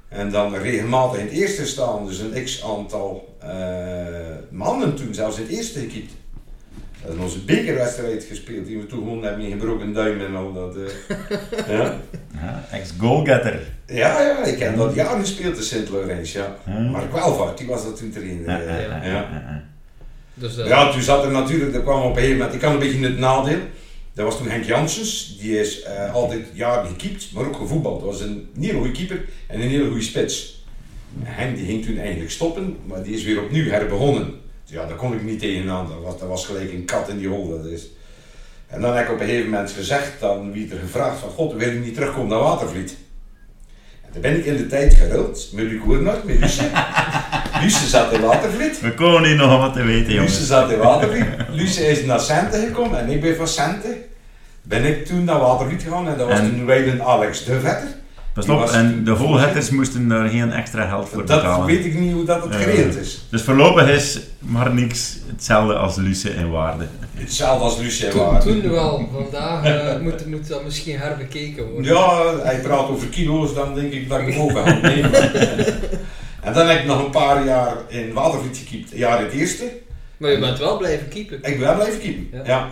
[0.07, 3.49] En dan regelmatig in het eerste staan, dus een x-aantal eh,
[4.49, 6.13] mannen toen zelfs in het eerste gekiept.
[7.05, 10.53] We hebben onze bekerwedstrijd gespeeld, die we toen gewonnen hebben, een gebroken duim en al
[10.53, 10.75] dat.
[10.75, 11.67] eh.
[11.77, 11.99] ja.
[12.33, 13.59] Ja, Ex-goalgetter.
[13.87, 16.55] ja, ja, ik heb dat jaren gespeeld in Sint-Laurens, ja.
[16.65, 16.79] Ja.
[16.79, 18.49] Mark Welvaart, die was dat toen trainer.
[18.49, 19.03] Ja, eh, ja, ja.
[19.03, 19.63] ja, ja.
[20.33, 22.71] Dus dat, Ja, toen zat er natuurlijk, er kwam op een gegeven moment, ik kan
[22.73, 23.59] een beetje het nadeel.
[24.13, 27.99] Dat was toen Henk Janssens, die is eh, altijd jaren gekiept, maar ook gevoetbald.
[27.99, 30.63] Dat was een hele goede keeper en een hele goede spits.
[31.23, 34.33] En Henk die ging toen eigenlijk stoppen, maar die is weer opnieuw herbegonnen.
[34.65, 37.27] Ja, daar kon ik niet tegenaan, dat was, dat was gelijk een kat in die
[37.27, 37.49] hol.
[37.49, 37.87] Dat is.
[38.67, 41.53] En dan heb ik op een gegeven moment gezegd, dan wie er gevraagd van, god,
[41.53, 42.97] wil je niet terugkomen naar Watervliet?
[44.05, 46.67] En toen ben ik in de tijd geruild met Luc Oernart, met Lucie.
[47.61, 48.79] Lucie zat in Watervliet.
[48.81, 50.47] We komen hier nog wat te weten, Luce jongens.
[50.47, 51.25] zat in Watervliet.
[51.49, 53.97] Luce is naar Sente gekomen en ik ben van Sente.
[54.61, 57.87] Ben ik toen naar Watervliet gegaan en dat was En- toen Weilen Alex de Vetter.
[58.35, 61.65] Pas op, was en de volhitters moesten daar geen extra geld voor Dat betalen.
[61.65, 63.25] weet ik niet hoe dat het geregeld is.
[63.29, 66.85] Dus voorlopig is maar niks hetzelfde als Luce in waarde.
[67.13, 68.41] Hetzelfde als Luce en toen, Waar.
[68.41, 69.09] toen wel.
[69.13, 71.93] Vandaag eh, moet, moet dat misschien herbekeken worden.
[71.93, 75.11] Ja, hij praat over kilo's, dan denk ik dat ik hem ga nemen.
[76.41, 78.91] En dan heb ik nog een paar jaar in Watervliet gekiept.
[78.91, 79.71] Een jaar het eerste.
[80.17, 81.35] Maar je bent wel blijven keepen.
[81.35, 82.27] Ik ben wel blijven keepen.
[82.37, 82.43] Ja.
[82.45, 82.67] Ja.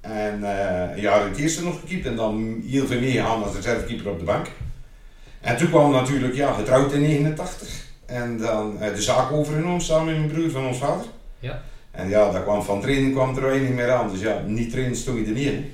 [0.00, 3.54] En eh, een jaar in het eerste nog gekiept en dan heel veel meegegaan als
[3.54, 4.46] reservekeeper op de bank.
[5.44, 7.68] En toen kwam natuurlijk, ja, getrouwd in 89.
[8.06, 11.06] En dan eh, de zaak overgenomen samen met mijn broer van ons vader.
[11.38, 11.62] Ja.
[11.90, 14.10] En ja, daar kwam van trainen kwam er weinig meer aan.
[14.10, 15.72] Dus ja, niet trainen stond je er niet in.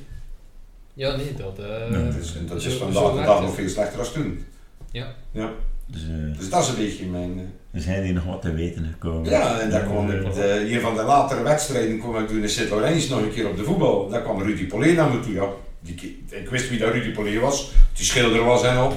[0.94, 1.58] Ja, nee, dat...
[1.58, 4.44] eh Nee, Dus, en dat is vandaag de dag nog veel slechter als toen.
[4.90, 5.06] Ja.
[5.30, 5.50] Ja.
[5.86, 7.38] Dus eh, Dus dat is een beetje mijn...
[7.38, 9.30] eh, er zijn hier nog wat te weten gekomen.
[9.30, 12.48] Ja, en daar kwam ik, de, een van de latere wedstrijden kwam ik toen in
[12.48, 14.08] Sint-Lorijns nog een keer op de voetbal.
[14.08, 15.32] Daar kwam Rudy Polé naar me toe.
[15.32, 15.46] Ja.
[15.80, 18.92] Die, ik wist wie dat Rudy Polé was, die schilder was en al.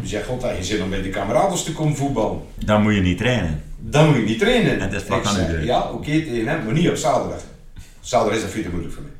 [0.00, 2.40] Die zegt, god, heb je zin om bij de kameraden te komen voetballen?
[2.54, 3.62] Dan moet je niet trainen.
[3.78, 4.72] Dan moet je niet trainen.
[4.72, 5.64] En het is vlak Ik aan de zeg, deur.
[5.64, 7.42] Ja, oké, tegen hem, maar niet op zaterdag.
[8.00, 9.12] Zaterdag is dat veel te moeilijk voor mij.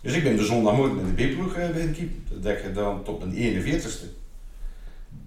[0.00, 2.08] Dus ik ben de zondagmorgen met de B-ploeg eh, bij de keep.
[2.30, 4.06] Dat denk ik dan tot mijn 41ste.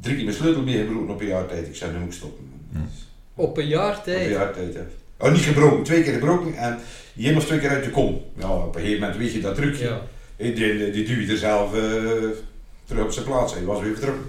[0.01, 1.67] Drie keer mijn sleutel meegebroken op een jaar tijd.
[1.67, 2.49] Ik zei, nu moet ik stoppen.
[3.35, 4.29] Op een jaar Op een tijd.
[4.29, 4.81] jaar tijd, ja.
[5.17, 6.79] Oh, niet gebroken, twee keer gebroken en
[7.17, 8.21] één of twee keer uit de kom.
[8.37, 9.83] Ja, op een gegeven moment weet je dat trucje.
[9.83, 10.01] Ja.
[10.37, 11.81] Die, die, die duwde er zelf eh,
[12.85, 13.53] terug op zijn plaats.
[13.53, 14.25] Hij was weer vertrokken.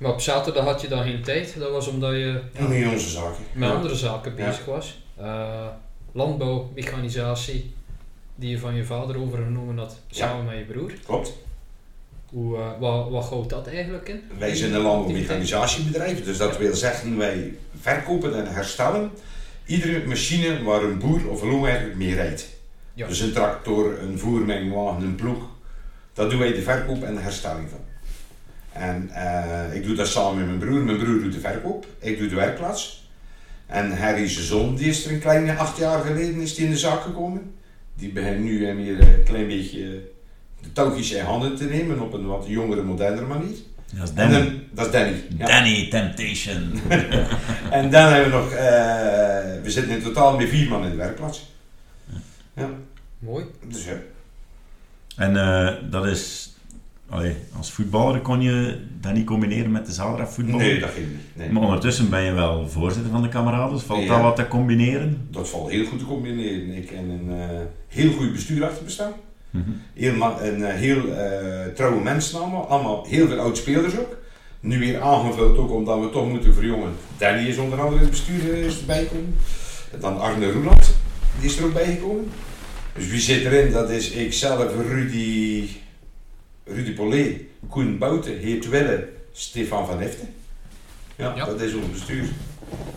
[0.00, 1.54] Maar op zaterdag had je dan geen tijd.
[1.58, 3.42] Dat was omdat je niet onze zaken.
[3.52, 3.74] met Ja.
[3.74, 5.02] andere zaken bezig was.
[5.20, 5.66] Uh,
[6.12, 7.74] landbouw, mechanisatie,
[8.34, 10.92] die je van je vader overgenomen had, samen met je broer.
[11.06, 11.32] Klopt.
[12.26, 14.22] Hoe, eh, wat, wat houdt dat eigenlijk in?
[14.38, 19.10] Wij zijn een landbouwmechanisatiebedrijf, dus dat wil zeggen wij verkopen en herstellen
[19.66, 22.48] iedere machine waar een boer of een loonwerker mee rijdt.
[22.94, 23.06] Ja.
[23.06, 25.44] Dus een tractor, een voermengwagen, een ploeg.
[26.12, 27.78] Dat doen wij de verkoop en de herstelling van.
[28.72, 30.80] En eh, ik doe dat samen met mijn broer.
[30.80, 33.08] Mijn broer doet de verkoop, ik doe de werkplaats.
[33.66, 36.70] En Harry, zijn zoon, die is er een kleine acht jaar geleden is die in
[36.70, 37.54] de zaak gekomen.
[37.94, 39.90] Die begint nu eh, weer een klein beetje eh,
[40.62, 43.56] de touwtjes in handen te nemen op een wat jongere, modernere manier.
[43.94, 44.32] Dat is En Danny.
[44.48, 45.14] dan, dat is Danny.
[45.38, 45.46] ja.
[45.46, 46.72] Danny Temptation.
[47.70, 50.96] En dan hebben we nog, eh, we zitten in totaal met vier man in de
[50.96, 51.48] werkplaats.
[53.18, 53.44] Mooi.
[53.68, 53.92] Dus ja.
[55.16, 56.49] En eh, dat is,
[57.10, 60.58] allee, als voetballer kon je dat niet combineren met de zaterdagvoetbal.
[60.58, 61.20] Nee, dat ging niet.
[61.36, 61.50] Nee.
[61.50, 63.80] Maar ondertussen ben je wel voorzitter van de kameraden.
[63.80, 64.08] Valt Ja.
[64.08, 65.28] dat wat te combineren?
[65.30, 66.76] Dat valt heel goed te combineren.
[66.76, 67.46] Ik en een eh,
[67.88, 69.12] heel goed bestuur achter me staan.
[69.94, 72.66] Heel, ma- een eh, heel eh, trouwe mensen allemaal.
[72.68, 74.18] Allemaal heel veel oud-spelers ook.
[74.60, 76.92] Nu weer aangevuld ook omdat we toch moeten verjongen.
[77.18, 79.34] Danny is onder andere in het bestuur is erbij gekomen.
[79.92, 80.94] En dan Arne Roeland,
[81.40, 82.24] die is er ook bij gekomen.
[82.94, 83.72] Dus wie zit erin?
[83.72, 85.68] Dat is ikzelf, Rudy,
[86.74, 87.36] Rudy Polé,
[87.68, 90.28] Koen Bouten, Heert Wille, Stefan van Heften.
[91.16, 91.44] Ja, Ja.
[91.44, 92.24] dat is ons bestuur.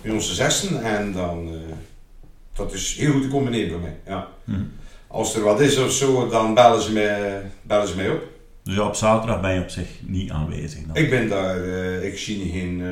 [0.01, 1.75] Bij onze zessen en dan, eh,
[2.55, 3.97] dat is heel goed te combineren bij mij.
[4.15, 4.27] Ja.
[4.43, 4.61] Mhm.
[5.07, 8.21] Als er wat is of zo, dan bellen ze mij, bellen ze mij op.
[8.63, 10.79] Dus op zaterdag ben je op zich niet aanwezig.
[10.85, 10.95] Dan.
[10.95, 12.91] Ik ben daar, eh, ik zie geen eh,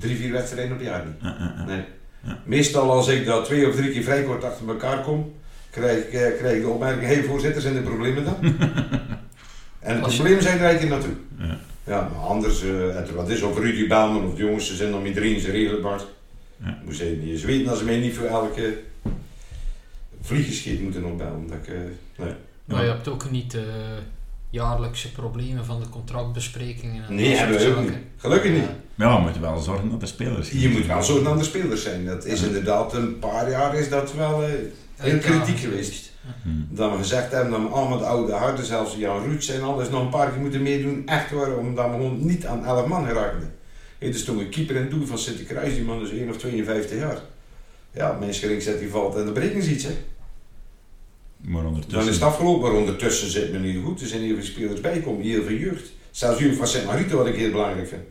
[0.00, 1.22] drie, vier wedstrijden op het jaar niet.
[1.66, 1.84] Nee.
[2.24, 2.38] Ja.
[2.44, 5.32] Meestal als ik dat twee of drie keer vrij kort achter elkaar kom,
[5.70, 8.36] krijg, ik, eh, krijg ik de opmerking, hé hey, voorzitter, zijn er problemen dan?
[9.82, 11.16] en de Als je- problemen zijn er eigenlijk naartoe.
[11.38, 11.58] Ja.
[11.86, 14.90] Ja, maar anders, eh, het, wat is of Rudy Bouwman of de jongens, ze zijn
[14.90, 16.06] dan met drieën, ze regelen Bart.
[16.64, 16.78] Ja.
[16.84, 18.78] Moet ze niet eens weten dat ze mij niet voor elke
[20.22, 21.46] vliegenschiet moeten opbellen.
[21.46, 21.80] Dat ik, eh,
[22.24, 22.32] nee.
[22.64, 23.66] Maar je hebt ook niet de
[24.50, 27.04] jaarlijkse problemen van de contractbesprekingen.
[27.08, 27.84] En nee, dat hebben we ook zaken.
[27.84, 27.98] niet.
[28.16, 28.64] Gelukkig niet.
[28.94, 30.50] Maar ja, we moeten wel zorgen dat de spelers...
[30.50, 32.04] Je moet wel zo'n andere spelers zijn.
[32.06, 32.46] Dat is Ja.
[32.46, 34.48] inderdaad een paar jaar is dat wel eh,
[34.96, 36.11] heel kritiek geweest.
[36.42, 36.48] Hm.
[36.76, 39.88] Dat we gezegd hebben dat we allemaal de oude harden, zelfs Jan Ruud en alles,
[39.90, 41.02] nog een paar keer moeten meedoen.
[41.06, 43.54] Echt waar, omdat we gewoon niet aan 11 man geraakten.
[43.98, 46.28] Hey, er stond een keeper in het doel van Sint Kruis, die man is 1
[46.28, 47.18] of 52 jaar.
[47.92, 49.84] Ja, mijn schering zet die valt en dan breken ze iets.
[49.84, 49.92] Hè.
[51.40, 51.98] Maar ondertussen...
[51.98, 54.00] Dan is het afgelopen, maar ondertussen zit men niet goed.
[54.00, 55.92] Er zijn heel veel spelers bijgekomen, heel veel jeugd.
[56.10, 58.02] Zelfs jullie van Sint Marito, wat ik heel belangrijk vind.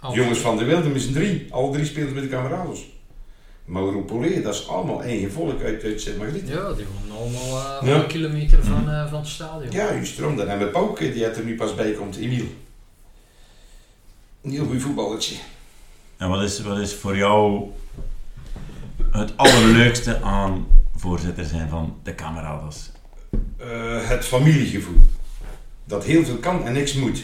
[0.00, 1.46] Al- Jongens van de Wilde z'n drie.
[1.50, 2.90] Alle drie spelen met de kamerados.
[3.64, 6.48] Mauro Polé, dat is allemaal eigen volk uit, uit Sint Margriet.
[6.48, 7.94] Ja, die wonen allemaal eh, van Ja.
[7.94, 9.70] een kilometer van, eh, van het stadion.
[9.72, 10.36] Ja, juist erom.
[10.36, 12.44] Dan hebben we Pauke, die er nu pas bij komt, Emiel.
[14.42, 15.34] Een heel goed voetballertje.
[16.16, 17.62] En wat is, wat is voor jou
[19.10, 22.90] het allerleukste aan voorzitter zijn van de kameradas?
[23.56, 25.00] Eh, het familiegevoel.
[25.84, 27.22] Dat heel veel kan en niks moet.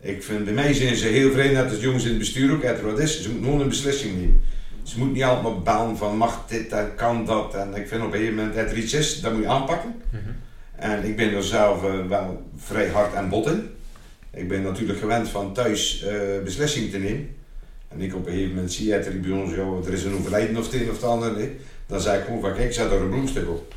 [0.00, 2.62] Ik vind, bij mij zijn ze heel vreemd, net als jongens in het bestuur ook,
[2.62, 3.22] er wat is.
[3.22, 4.42] Ze moeten gewoon een beslissing nemen.
[4.82, 7.54] Ze moeten niet altijd maar bellen van mag dit en kan dat.
[7.54, 9.94] En ik vind op een gegeven moment, het er iets is, dat moet je aanpakken.
[10.10, 10.22] Mhm.
[10.76, 13.70] En ik ben er zelf eh, wel vrij hard en bot in.
[14.30, 17.28] Ik ben natuurlijk gewend van thuis eh beslissingen te nemen.
[17.88, 20.56] En ik op een gegeven moment zie je bij ons, joh, er is een overlijden
[20.56, 21.32] of het een of het ander.
[21.32, 21.56] nee.
[21.86, 23.74] Dan zei ik gewoon van kijk, zet er een bloemstuk op.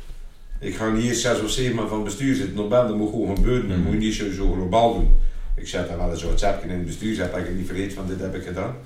[0.60, 2.96] Ik ga niet eerst zes of zeven man van het bestuur zitten op bellen, dat
[2.96, 3.68] moet gewoon gebeuren.
[3.68, 5.14] Dat moet je niet zo, zo globaal doen.
[5.54, 8.06] Ik zet daar wel eens een WhatsAppje in het bestuur, dat ik niet vergeet van
[8.06, 8.76] dit heb ik gedaan.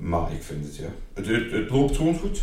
[0.00, 2.42] Maar ik vind het, ja, het, het, het loopt gewoon goed.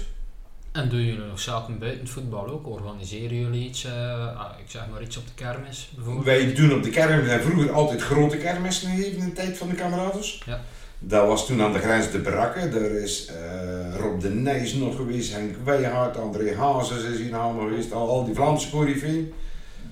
[0.71, 2.67] En doen jullie nog zaken buiten het voetbal ook?
[2.67, 6.25] Organiseren jullie iets, eh, ah, ik zeg maar iets op de kermis bijvoorbeeld?
[6.25, 9.57] Wij doen op de kermis, we hebben vroeger altijd grote kermissen gegeven in de tijd
[9.57, 10.21] van de kameraden.
[10.45, 10.61] Ja.
[10.99, 12.69] Dat was toen aan de grens de Brakke.
[12.69, 17.67] Daar is eh, Rob de Nijs nog geweest, Henk Weijhard, André Hazes is hier allemaal
[17.67, 19.33] geweest, al, al die Vlaamse corifeeën.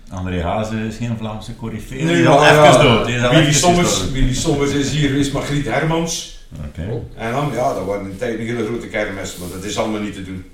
[0.09, 2.03] André Hazen is geen Vlaamse corifee.
[2.03, 3.05] Nee, die is al even ja, dood.
[3.05, 4.11] Die Willy Sommers.
[4.11, 6.34] Willy Sommers is hier geweest, Margriet Hermans.
[6.67, 7.01] Oké.
[7.15, 10.01] En dan, ja, dat waren in tijd een hele grote kermissen, maar dat is allemaal
[10.01, 10.45] niet te doen.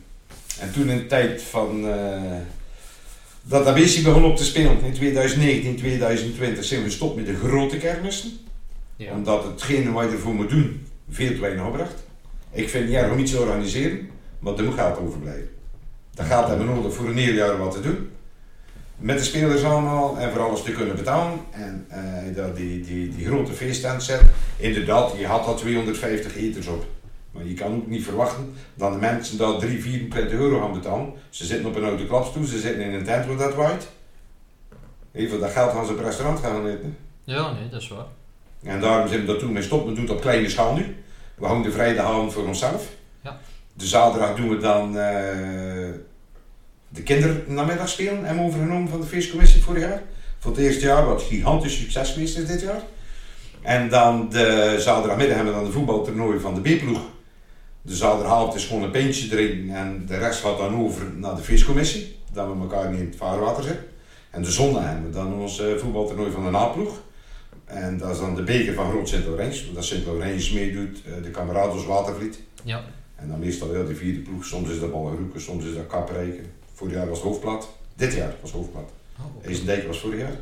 [0.60, 2.22] En toen in de tijd van, eh,
[3.42, 7.78] dat beestje begon op te spelen, in 2019, 2020, zijn we gestopt met de grote
[7.78, 8.32] kermissen.
[8.96, 9.14] Ja.
[9.14, 12.04] Omdat hetgene wat je ervoor moet doen, veel te weinig opbracht.
[12.52, 14.10] Ik vind het niet erg om iets te organiseren,
[14.40, 15.50] maar er moet geld overblijven.
[16.14, 18.10] Dat geld hebben we nodig voor een heel jaar wat te doen.
[19.02, 21.40] Met de spelers allemaal en voor alles te kunnen betalen.
[21.52, 24.22] En eh, dat die, die, die grote feesttent zet.
[24.58, 26.86] Inderdaad, je had al 250 eters op.
[27.32, 31.14] Maar je kan ook niet verwachten dat de mensen daar 3, 24 euro gaan betalen.
[31.30, 33.90] Ze zitten op een oude klapstoel, ze zitten in een tent waar dat waait.
[35.12, 36.98] Even dat geld gaan ze op het restaurant gaan eten.
[37.24, 38.06] Ja, nee, dat is waar.
[38.64, 39.90] En daarom zijn we dat toen mee stoppen.
[39.90, 40.96] We doen het op kleine schaal nu.
[41.36, 42.90] We houden de vrijdagavond voor onszelf.
[43.22, 43.40] Ja.
[43.74, 45.90] De zaterdag doen we dan eh,
[46.94, 48.26] de kindernamiddag spelen.
[48.26, 50.02] Hebben we overgenomen van de feestcommissie vorig jaar.
[50.40, 52.82] Voor het eerste jaar, wat gigantisch succes geweest is dit jaar.
[53.62, 57.02] En dan de zaterdagmiddag hebben we dan de voetbaltoernooi van de B-ploeg.
[57.82, 61.42] De zaterdagavond is gewoon een pintje drinken en de rest gaat dan over naar de
[61.42, 62.16] feestcommissie.
[62.34, 63.86] Dat we elkaar niet in het vaarwater zetten.
[64.30, 67.02] En de zondag hebben we dan ons eh, voetbaltoernooi van de A-ploeg.
[67.66, 69.74] En dat is dan de beker van Groot Sint-Laurens.
[69.74, 72.40] Dat Sint-Laurens meedoet, eh, de Kamerados Watervliet.
[72.64, 72.84] Ja.
[73.16, 74.46] En dan meestal heel die vierde ploeg.
[74.46, 76.46] Soms is dat Ballenroeken, soms is dat Kaprijken.
[76.82, 77.70] Vorig jaar was het Hoofdplat.
[77.96, 78.90] Dit jaar was het Hoofdplat.
[79.20, 79.50] Oh.
[79.52, 80.36] Eesendijk was vorig jaar.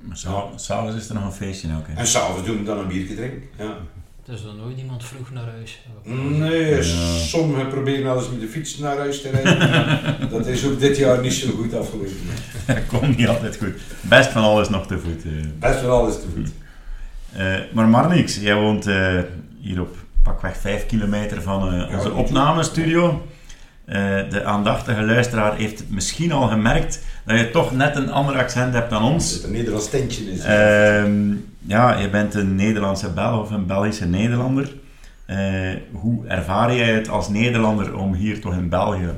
[0.00, 1.86] Maar s'av- s'avonds is er nog een feestje ook.
[1.86, 1.94] Hè?
[1.94, 3.42] En s'avonds doen we dan een biertje drinken.
[3.58, 3.76] Ja.
[4.24, 5.82] Dus dan nooit iemand vroeg naar huis.
[6.04, 6.82] Nee, Ja.
[7.18, 10.00] sommigen proberen wel eens met de fiets naar huis te rijden.
[10.30, 12.12] dat is ook dit jaar niet zo goed afgelopen.
[12.98, 13.74] Komt niet altijd goed.
[14.00, 15.24] Best van alles nog te voet.
[15.24, 15.30] eh.
[15.58, 16.50] Best wel alles te goed.
[17.32, 19.18] Eh, maar Marnix, jij woont eh,
[19.60, 23.26] hier op pakweg 5 kilometer van eh, onze opnamestudio.
[23.84, 28.36] Eh, de aandachtige luisteraar heeft het misschien al gemerkt dat je toch net een ander
[28.38, 29.32] accent hebt dan ons.
[29.32, 30.40] zit een Nederlands tentje in.
[30.40, 34.72] Ehm, ja, je bent een Nederlandse Bel of een Belgische Nederlander.
[35.26, 39.10] Eh, hoe ervaar jij het als Nederlander om hier toch in België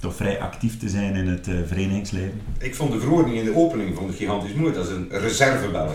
[0.00, 2.40] toch vrij actief te zijn in het eh, verenigingsleven?
[2.58, 4.72] Ik vond de verordening in de opening vond ik gigantisch mooi.
[4.72, 5.94] Dat is een reservebelg.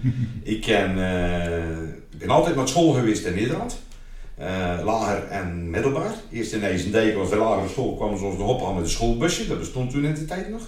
[0.42, 3.82] ik ken, eh, ik ben altijd naar school geweest in Nederland.
[4.42, 6.14] Eh, lager en middelbaar.
[6.30, 8.90] Eerst in IJsendijk was de lagere school, kwamen ze ons de hop aan met een
[8.90, 9.46] schoolbusje.
[9.46, 10.62] Dat bestond toen in de tijd nog.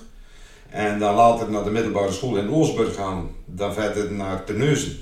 [0.71, 3.29] En dan later naar de middelbare school in Oosburg gaan.
[3.45, 4.97] Dan verder naar Terneuzen.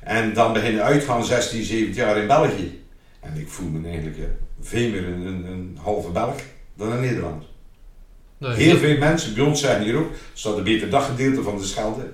[0.00, 2.82] En dan beginnen uitgaan 16, 17 jaar in België.
[3.20, 4.26] En ik voel me eigenlijk ja,
[4.60, 6.36] veel meer een, een, een halve Belg
[6.74, 7.46] dan een Nederlander.
[8.40, 11.64] Is Heel veel mensen bij ons zijn hier ook, staat een beter daggedeelte van de
[11.64, 12.12] Schelde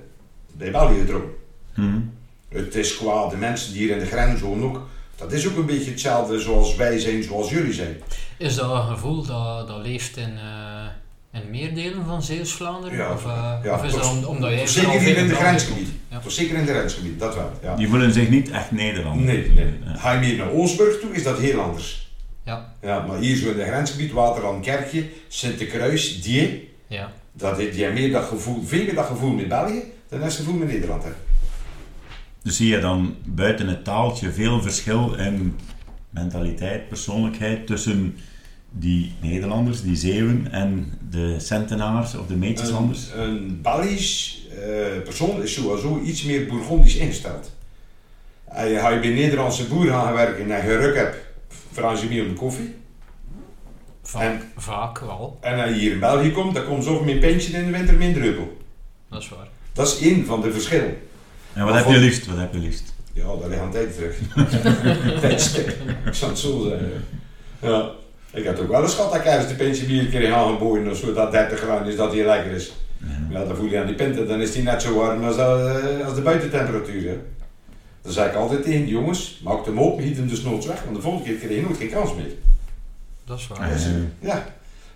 [0.52, 1.30] bij België getrokken.
[1.74, 2.00] Mhm.
[2.48, 4.80] Het is qua de mensen die hier in de grens wonen ook,
[5.16, 7.96] dat is ook een beetje hetzelfde zoals wij zijn, zoals jullie zijn.
[8.38, 10.32] Is dat een gevoel dat, dat leeft in,
[11.32, 12.96] eh, in meer delen van Zeeuws-Vlaanderen?
[12.98, 15.34] Ja, of, eh, ja, of is toch- dat om- omdat jij Zeker in de België
[15.34, 15.76] grensgebied.
[15.86, 15.98] woont?
[16.10, 16.18] Ja.
[16.20, 17.50] Toch zeker in de grensgebied, dat wel.
[17.62, 17.76] Ja.
[17.76, 19.24] Die voelen zich niet echt Nederlander.
[19.26, 19.72] Nee, nee.
[19.96, 22.12] Ga je meer naar Oosburg toe, is dat heel anders.
[22.44, 22.72] Ja.
[22.82, 27.12] Ja, maar hier zo in het grensgebied, Waterland, Kerkje, Sint-Kruis, Die, Ja.
[27.32, 30.54] dat, die hebben meer dat gevoel, veel meer dat gevoel met België dan dat gevoel
[30.54, 31.02] met Nederland.
[31.04, 31.10] Hè.
[32.44, 35.56] Dus zie je dan buiten het taaltje veel verschil in
[36.10, 38.16] mentaliteit, persoonlijkheid tussen
[38.70, 43.10] die Nederlanders, die Zeeuwen en de Centenaars of de Meetjeslanders?
[43.14, 47.52] Een, een Belgisch eh, persoon is sowieso iets meer Bourgondisch ingesteld.
[48.48, 51.16] Als je, als je bij een Nederlandse boer gaan werken en je ruk hebt,
[51.72, 52.74] vragen ze meer om de koffie.
[54.02, 57.04] Vaak, En- vaak wel, En als je hier in België komt, dan komt ze ook
[57.04, 58.56] met een pintje in de winter met een druppel.
[59.10, 59.48] dat is waar.
[59.72, 60.96] Dat is één van de verschillen.
[61.54, 62.26] En wat heb je liefst?
[62.26, 62.94] Wat heb je liefst?
[63.12, 64.16] Ja, dat ligt aan tijd terug.
[65.20, 65.76] Tijdstuk.
[66.06, 67.04] Ik zou het zo zeggen.
[67.58, 67.90] Ja.
[68.32, 70.52] Ik had ook wel eens gehad dat ik ergens de pintje bier een keer gaan
[70.52, 72.72] geboren of zo, dat 30 graden is, dat die lekker is.
[72.98, 73.38] Ja.
[73.38, 76.06] Ja, dan voel je aan die pinten, dan is die net zo warm als, eh,
[76.06, 77.08] als de buitentemperatuur.
[77.08, 77.18] Hè.
[78.02, 80.96] Dan zeg ik altijd tegen jongens, maak hem open, giet hem dus nooit weg, want
[80.96, 82.32] de volgende keer krijg je nooit geen kans meer.
[83.24, 83.68] Dat is waar.
[83.68, 83.76] Ja.
[84.20, 84.46] Ja.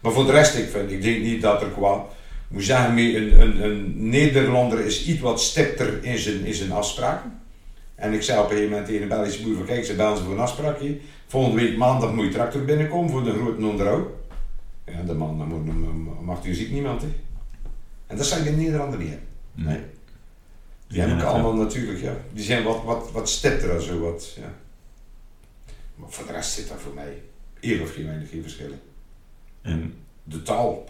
[0.00, 2.04] Maar voor de rest, ik, vind, ik denk niet dat er qua,
[2.48, 7.40] moet zeggen, een, een, een Nederlander is iets wat stipter in zijn, in zijn afspraken.
[7.94, 10.16] En ik zei op een gegeven moment tegen een Belgische boer van kijk, ze bellen
[10.16, 10.98] ze voor een afspraakje.
[11.26, 14.08] Volgende week maandag moet je tractor binnenkomen voor de grote onderhoud.
[14.84, 17.02] Ja, de man, dan moet, om acht uur ziet niemand.
[17.02, 17.08] Hè.
[18.06, 19.18] En dat zijn de Nederlander niet.
[19.54, 19.80] Nee.
[20.86, 21.26] Die hebben wel.
[21.26, 22.16] allemaal natuurlijk, ja.
[22.32, 24.54] Die zijn wat, wat, wat stipter zo, wat, ja.
[25.94, 27.22] Maar voor de rest zit dat voor mij
[27.60, 28.80] heel of geen weinig geen verschillen.
[29.62, 30.84] En De taal.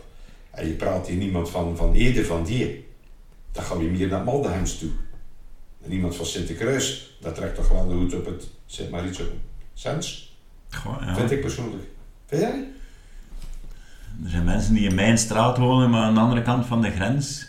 [0.51, 2.87] En je praat hier niemand van, van Ede, van die.
[3.53, 4.91] Dan gaan we meer naar Maldenhems toe.
[5.85, 9.21] En iemand van Sint-Kruis, dat trekt toch wel de hoed op het, zeg maar iets
[9.21, 9.33] op
[9.75, 10.37] sens.
[10.71, 11.15] goh, ja.
[11.15, 11.85] Vind ik persoonlijk.
[12.27, 12.67] Vind jij
[14.25, 16.91] er zijn mensen die in mijn straat wonen, maar aan de andere kant van de
[16.91, 17.49] grens,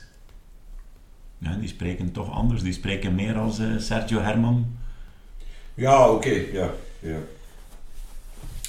[1.37, 2.61] ja, die spreken toch anders.
[2.61, 4.77] Die spreken meer als eh, Sergio Herman.
[5.73, 7.17] Ja, oké, ja, ja.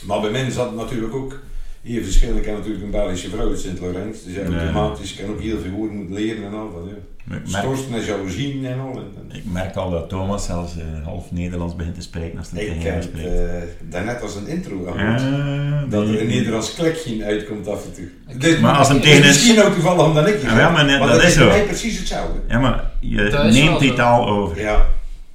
[0.04, 1.40] Maar bij mij zat natuurlijk ook
[1.82, 2.36] hier verschil.
[2.36, 4.16] Ik ken natuurlijk een Belgische vrouw uit Sint-Laurent.
[4.24, 4.58] Dus ja, Nee.
[4.58, 6.72] automatisch kan ook heel veel woorden moeten leren en al.
[6.72, 6.96] Dat, ja.
[7.36, 8.92] Ik Storsten en jaloezie en al.
[8.92, 12.50] En, en- ik merk al dat Thomas zelfs eh, half Nederlands begint te spreken als
[12.50, 13.28] hij Ik tegen hem het spreekt.
[13.28, 13.44] eh,
[13.88, 15.20] daarnet als een intro gehoord.
[15.20, 18.08] Ja, Dat er een Nederlands klikje uitkomt af en toe.
[18.28, 20.46] Ik- Dit- Maar als hem dit tegen is een- misschien ook toevallig omdat ik je
[20.46, 21.48] Ja, ja, maar net- dat is zo.
[21.66, 22.38] precies hetzelfde.
[22.48, 24.60] Ja, maar je neemt die taal over.
[24.60, 24.86] Ja.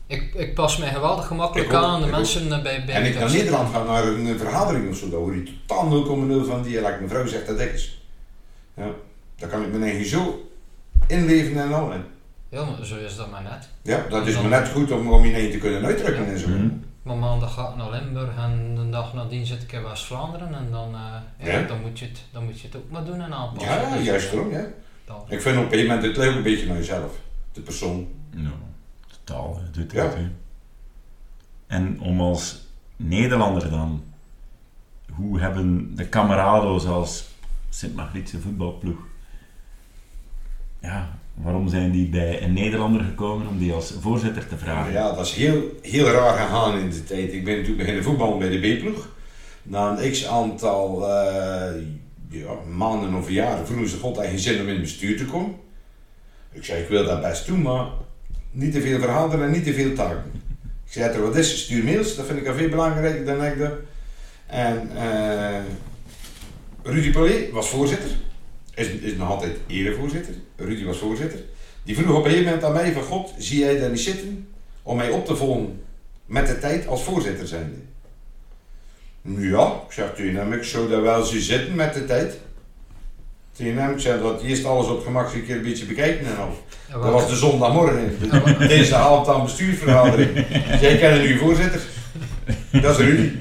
[0.07, 3.05] Ik, ik pas mij geweldig gemakkelijk ook, aan aan de mensen eh, bij, bij En
[3.05, 3.31] ik naar.
[3.31, 6.05] Nederland ga naar een eh, vergadering of zo, dan hoor je totaal
[6.43, 6.97] 0,0 van dialect.
[6.97, 8.01] Mijn vrouw zegt dat ik is.
[8.73, 8.87] Ja.
[9.37, 10.49] Dan kan ik me eigen zo
[11.07, 11.91] inleven en al.
[11.91, 12.05] En
[12.49, 13.69] Ja, maar zo is dat maar net.
[13.81, 16.47] ja, dat is me net goed om, om je te kunnen uitdrukken en zo.
[16.47, 16.67] Mhm.
[17.03, 20.67] Maar maandag ga ik naar Limburg en de dag nadien zit ik in West-Vlaanderen en
[20.71, 21.67] dan, eh, ja, Ja.
[21.67, 23.71] dan, moet je het, dan moet je het ook maar doen en aanpassen.
[23.73, 24.65] Ja, ja, Dus, juist eh, daarom, ja.
[25.05, 27.11] dan- Ik vind op een gegeven moment het leuk een beetje naar jezelf.
[27.53, 28.07] De persoon.
[28.35, 28.49] Ja,
[29.25, 30.03] taal doet Ja.
[30.03, 30.15] dat.
[30.15, 30.27] hè.
[31.67, 34.03] En om als Nederlander dan,
[35.11, 37.25] hoe hebben de Camarado's als
[37.69, 38.97] Sint-Margrietse voetbalploeg,
[40.81, 44.91] ja, waarom zijn die bij een Nederlander gekomen om die als voorzitter te vragen?
[44.91, 47.33] Ja, dat is heel, heel raar gegaan in de tijd.
[47.33, 49.07] Ik ben natuurlijk beginnen voetballen bij de B-ploeg.
[49.63, 51.81] Na een x aantal eh,
[52.29, 55.55] ja, maanden of jaren vroegen ze God eigen zin om in het bestuur te komen.
[56.51, 57.87] Ik zei, ik wil dat best doen, maar
[58.55, 60.31] niet te veel verhalen en niet te veel taken.
[60.85, 63.71] Ik zei, er wat is, stuur mails, dat vind ik al veel belangrijker dan ik.
[64.45, 65.63] En eh
[66.83, 68.09] Rudy Paulet was voorzitter,
[68.75, 70.33] is, is nog altijd erevoorzitter.
[70.55, 71.39] Rudy was voorzitter.
[71.83, 74.47] Die vroeg op een gegeven moment aan mij van God, zie jij daar niet zitten
[74.83, 75.81] om mij op te volgen
[76.25, 77.75] met de tijd als voorzitter zijnde?
[79.21, 82.37] Ja, ik zeg tegen hem, ik zou daar wel zien zitten met de tijd.
[83.57, 86.57] Ik zei dat eerst alles op het gemak een keer een beetje bekijken en al.
[86.89, 88.17] Ja, Dat was de zondagmorgen.
[88.67, 90.29] Deze avond aan bestuursvergadering.
[90.81, 91.81] Jij kent nu voorzitter.
[92.71, 93.31] Dat is Rudy.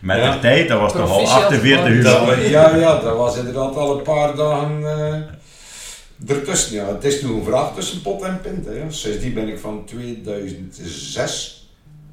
[0.00, 0.32] Met Ja.
[0.34, 2.02] de tijd, dat was toch al Proficiat, 48 uur.
[2.02, 6.74] Dat, ja, ja, dat was inderdaad al een paar dagen eh, ertussen.
[6.74, 6.86] Ja.
[6.88, 8.66] Het is nu een vraag tussen pot en pint.
[8.66, 8.72] Hè.
[8.88, 11.68] Sindsdien ben ik van 2006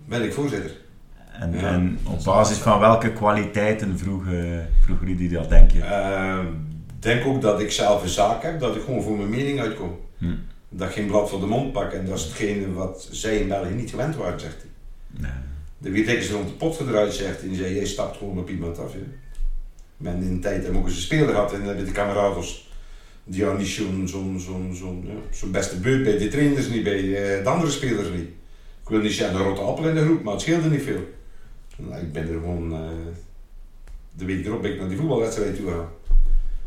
[0.05, 0.71] ben ik voorzitter.
[1.39, 1.73] En, Ja.
[1.73, 5.81] en op basis van welke kwaliteiten vroeg, eh, vroeg Rudy dat, denk je?
[5.81, 6.39] Eh,
[6.99, 9.99] denk ook dat ik zelf een zaak heb, dat ik gewoon voor mijn mening uitkom.
[10.17, 10.25] Hm.
[10.69, 13.47] Dat ik geen blad voor de mond pak en dat is hetgene wat zij in
[13.47, 14.69] België niet gewend waren, zegt hij.
[15.21, 15.31] Nee.
[15.77, 18.49] De wie dikker rond de pot gedraaid zegt en die zei, jij stapt gewoon op
[18.49, 18.93] iemand af.
[18.93, 18.99] Ja.
[19.97, 22.69] Men in de tijd hebben ook eens een speler gehad en bij de kamerados.
[23.23, 26.99] Die had niet zo'n zo'n zo'n zo'n ja, beste beurt bij de trainers niet, bij
[26.99, 28.29] eh, de andere spelers niet.
[28.83, 31.15] Ik wil niet zeggen een rotte appel in de groep, maar het scheelde niet veel.
[31.77, 32.89] Nou, ik ben er gewoon eh,
[34.13, 35.89] de week erop ben ik naar die voetbalwedstrijd toe gegaan.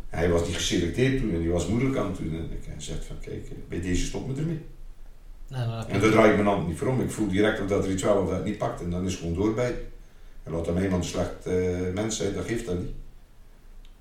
[0.09, 2.35] Hij was niet geselecteerd toen en die was moeilijk aan het doen.
[2.35, 4.61] En ik zeg van kijk, eh, bij deze stop me ermee.
[5.49, 7.01] Dan je- En daar draai ik mijn hand niet voor om.
[7.01, 9.21] Ik voel direct dat er iets wel of dat niet pakt en dan is het
[9.21, 9.75] gewoon doorbij.
[10.43, 11.55] En laat hem iemand een slecht eh,
[11.95, 12.91] mens zijn, dat geeft dat niet.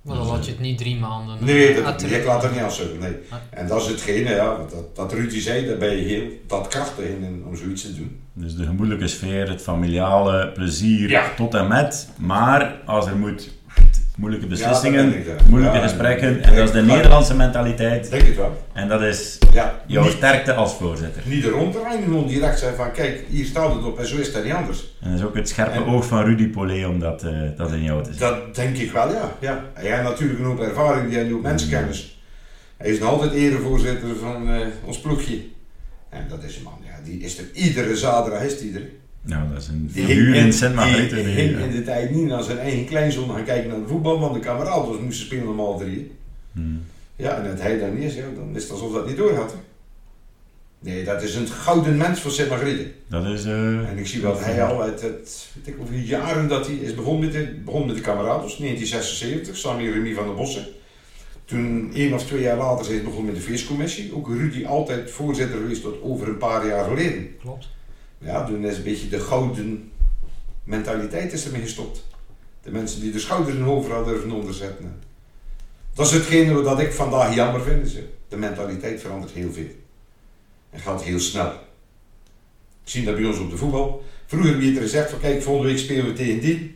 [0.09, 1.37] Maar dan laat je het niet drie maanden.
[1.39, 3.09] Nee, eh, dat, uit- ik laat er niet afzoeken, nee.
[3.11, 3.19] Nee.
[3.49, 7.05] En dat is hetgene, ja, dat, dat Ruud zei, daar ben je heel dat krachtig
[7.05, 8.19] in, in om zoiets te doen.
[8.33, 11.23] Dus de gemoedelijke sfeer, het familiale plezier Ja.
[11.35, 12.09] tot en met.
[12.17, 13.49] Maar als er moet,
[14.19, 15.35] moeilijke beslissingen, ja.
[15.49, 16.27] moeilijke Ja, gesprekken.
[16.27, 16.81] en- En dat is de.
[16.81, 18.09] Nederlandse mentaliteit.
[18.09, 18.63] Denk het wel.
[18.73, 21.21] En dat is Ja, jouw niet, sterkte als voorzitter.
[21.25, 24.05] niet er rond te rijden, gewoon direct zijn van kijk, hier staat het op en
[24.07, 24.93] zo is dat niet anders.
[25.01, 27.71] En dat is ook het scherpe En- oog van Rudy Paulet om dat, eh, dat
[27.71, 28.19] in jou te zien.
[28.19, 29.31] Dat denk ik wel, ja.
[29.39, 29.51] ja.
[29.73, 32.21] En Hij heeft natuurlijk een hoop ervaring, die heeft ook mensenkennis.
[32.77, 35.37] Hij is nog altijd erevoorzitter van eh, ons ploegje.
[36.09, 38.81] En dat is een man, ja, die is er iedere zaterdag, is die er.
[39.29, 41.15] Nou, dat is een Die figuur in Sint Margrethe.
[41.15, 44.33] die in de tijd niet naar zijn eigen kleinzoon gaan kijken naar de voetbal, want
[44.33, 46.11] de kameraden moesten spelen om al drie.
[46.51, 46.81] Hmm.
[47.15, 49.55] Ja, en dat hij daar ja, dan is het alsof dat niet door had.
[50.79, 52.91] Nee, dat is een gouden mens voor Sint Margrethe.
[53.07, 53.45] Dat is...
[53.45, 56.75] eh, En ik zie wat hij al uit het, weet ik hoeveel jaren dat hij
[56.75, 60.65] is begonnen met de, begon met de kameraden, 1976, samen met Remy van der Bossen.
[61.45, 64.15] Toen, één of twee jaar later, is hij begonnen met de feestcommissie.
[64.15, 67.27] Ook Rudy altijd voorzitter geweest tot over een paar jaar geleden.
[67.41, 67.67] Klopt.
[68.19, 69.91] Ja, toen is een beetje de gouden
[70.63, 72.07] mentaliteit is ermee gestopt.
[72.61, 75.01] De mensen die de schouder in hoofd hadden durven onderzetten.
[75.93, 77.85] Dat is hetgene wat ik vandaag jammer vind.
[77.85, 77.95] is,
[78.27, 79.69] De mentaliteit verandert heel veel.
[80.69, 81.51] En gaat heel snel.
[82.83, 84.03] Ik zie dat bij ons op de voetbal.
[84.25, 86.75] Vroeger werd er gezegd van kijk, volgende week spelen we tegen die.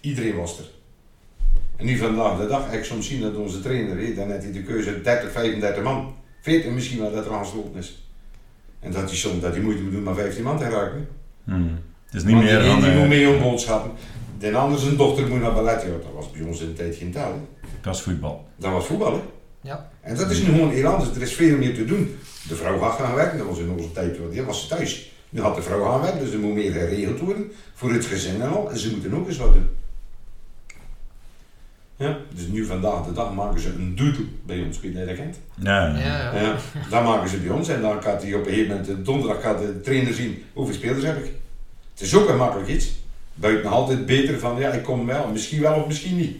[0.00, 0.70] Iedereen was er.
[1.76, 4.52] En nu vandaag de dag, ik soms zien dat onze trainer, hè, dan heeft hij
[4.52, 6.14] de keuze 30, 35 man.
[6.40, 8.03] 40 misschien wel dat er aangesloten is.
[8.84, 11.08] En dat hij soms dat hij moeite moet doen maar 15 man te raken.
[11.44, 11.78] hmm.
[12.04, 12.80] Het is niet Want meer die, dan...
[12.80, 13.90] die eh, moet mee op boodschappen.
[14.38, 15.82] De ander zijn dochter moet naar ballet.
[15.82, 17.32] Ja, dat was bij ons in de tijd geen taal.
[17.32, 17.66] hè.
[17.80, 18.44] dat is voetbal.
[18.56, 19.20] Dat was voetballen.
[19.60, 19.90] Ja.
[20.00, 21.10] En dat is nu gewoon heel anders.
[21.16, 22.16] Er is veel meer te doen.
[22.48, 23.38] De vrouw gaat gaan werken.
[23.38, 24.18] Dat was in onze tijd.
[24.18, 25.12] want Die was ze thuis.
[25.30, 28.42] Nu had de vrouw gaan werken, dus er moet meer geregeld worden voor het gezin
[28.42, 28.70] en al.
[28.70, 29.68] En ze moeten ook eens wat doen.
[31.96, 35.16] Ja, dus nu vandaag de dag maken ze een doodle bij ons, weet je dat
[35.16, 35.40] kent?
[35.54, 36.40] Ja, ja.
[36.40, 36.56] Ja,
[36.90, 39.42] dat maken ze bij ons en dan gaat hij op een gegeven moment, eh, donderdag
[39.42, 41.32] gaat de trainer zien hoeveel spelers heb ik.
[41.92, 42.92] Het is ook een makkelijk iets.
[43.34, 46.36] Buiten nog altijd beter van, ja ik kom wel, misschien wel of misschien niet.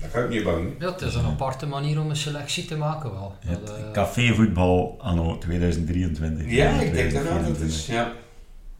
[0.00, 0.74] Dat ga ik niet bouwen.
[0.78, 3.34] Ja, het is een aparte manier om een selectie te maken wel.
[3.46, 6.50] Hebt Dat, eh, cafévoetbal anno 2023.
[6.50, 7.86] Ja, ik denk dat dat het is.
[7.86, 8.12] Ja.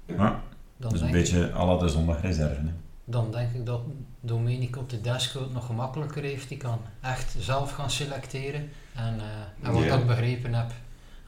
[0.07, 0.43] Ja,
[0.77, 2.61] dan, dus een beetje à la de zondagreserve.
[2.61, 2.71] Hè.
[3.05, 3.81] dan denk ik dat
[4.21, 6.49] Domenico op de desk het nog gemakkelijker heeft.
[6.49, 8.71] Die kan echt zelf gaan selecteren.
[8.95, 9.97] En, eh, en wat Ja.
[9.97, 10.71] ik begrepen heb,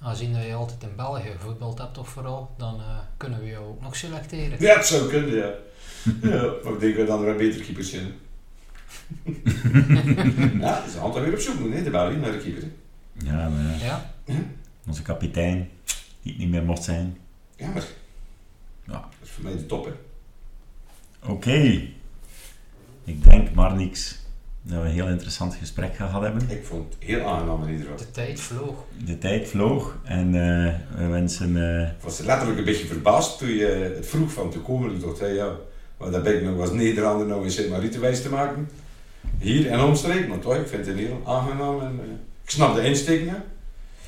[0.02, 3.64] aangezien dat je altijd in België gevoetbald hebt toch vooral, dan eh, kunnen we jou
[3.66, 4.60] ook nog selecteren.
[4.60, 5.52] ja, het zou kunnen, ja.
[6.30, 8.12] ja maar ik denk dat dan er betere keepers zijn.
[10.60, 12.68] ja, ze altijd weer op zoek hè, de België, naar de keeper.
[13.12, 14.10] Ja, maar Ja,
[14.86, 15.68] onze kapitein,
[16.22, 17.18] die het niet meer mocht zijn.
[17.56, 17.84] Ja, maar
[18.84, 18.92] Ja.
[18.92, 19.92] dat is voor mij de top, hè.
[21.30, 21.88] Oké.
[23.10, 24.18] Ik denk maar niks
[24.62, 26.50] dat we een heel interessant gesprek gehad hebben.
[26.50, 27.98] Ik vond het heel aangenaam in ieder geval.
[27.98, 28.84] de tijd vloog.
[29.04, 31.56] De tijd vloog en eh, we wensen...
[31.80, 34.94] eh, Ik was letterlijk een beetje verbaasd toen je het vroeg van te komen.
[34.94, 35.56] Ik dacht, hé, ja,
[35.98, 38.68] maar daar ben ik nog als Nederlander nou in Sint-Marietenwijs te maken.
[39.38, 41.80] Hier en omstreek, maar toch, ik vind het heel aangenaam.
[41.80, 42.10] En, eh,
[42.44, 43.44] ik snap de ja.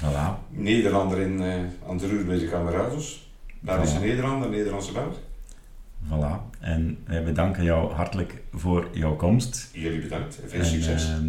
[0.01, 0.49] voilà.
[0.49, 1.55] Nederlander in, eh,
[1.89, 3.31] aan roer bij de Camerados.
[3.61, 5.15] Daar is een Nederlander, Nederlandse Belg.
[6.09, 6.57] Voilà.
[6.61, 9.69] En wij bedanken jou hartelijk voor jouw komst.
[9.73, 11.09] Jullie bedankt en veel En, succes.
[11.09, 11.27] ehm,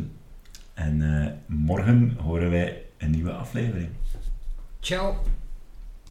[0.73, 3.89] en eh, morgen horen wij een nieuwe aflevering.
[4.79, 5.15] Ciao.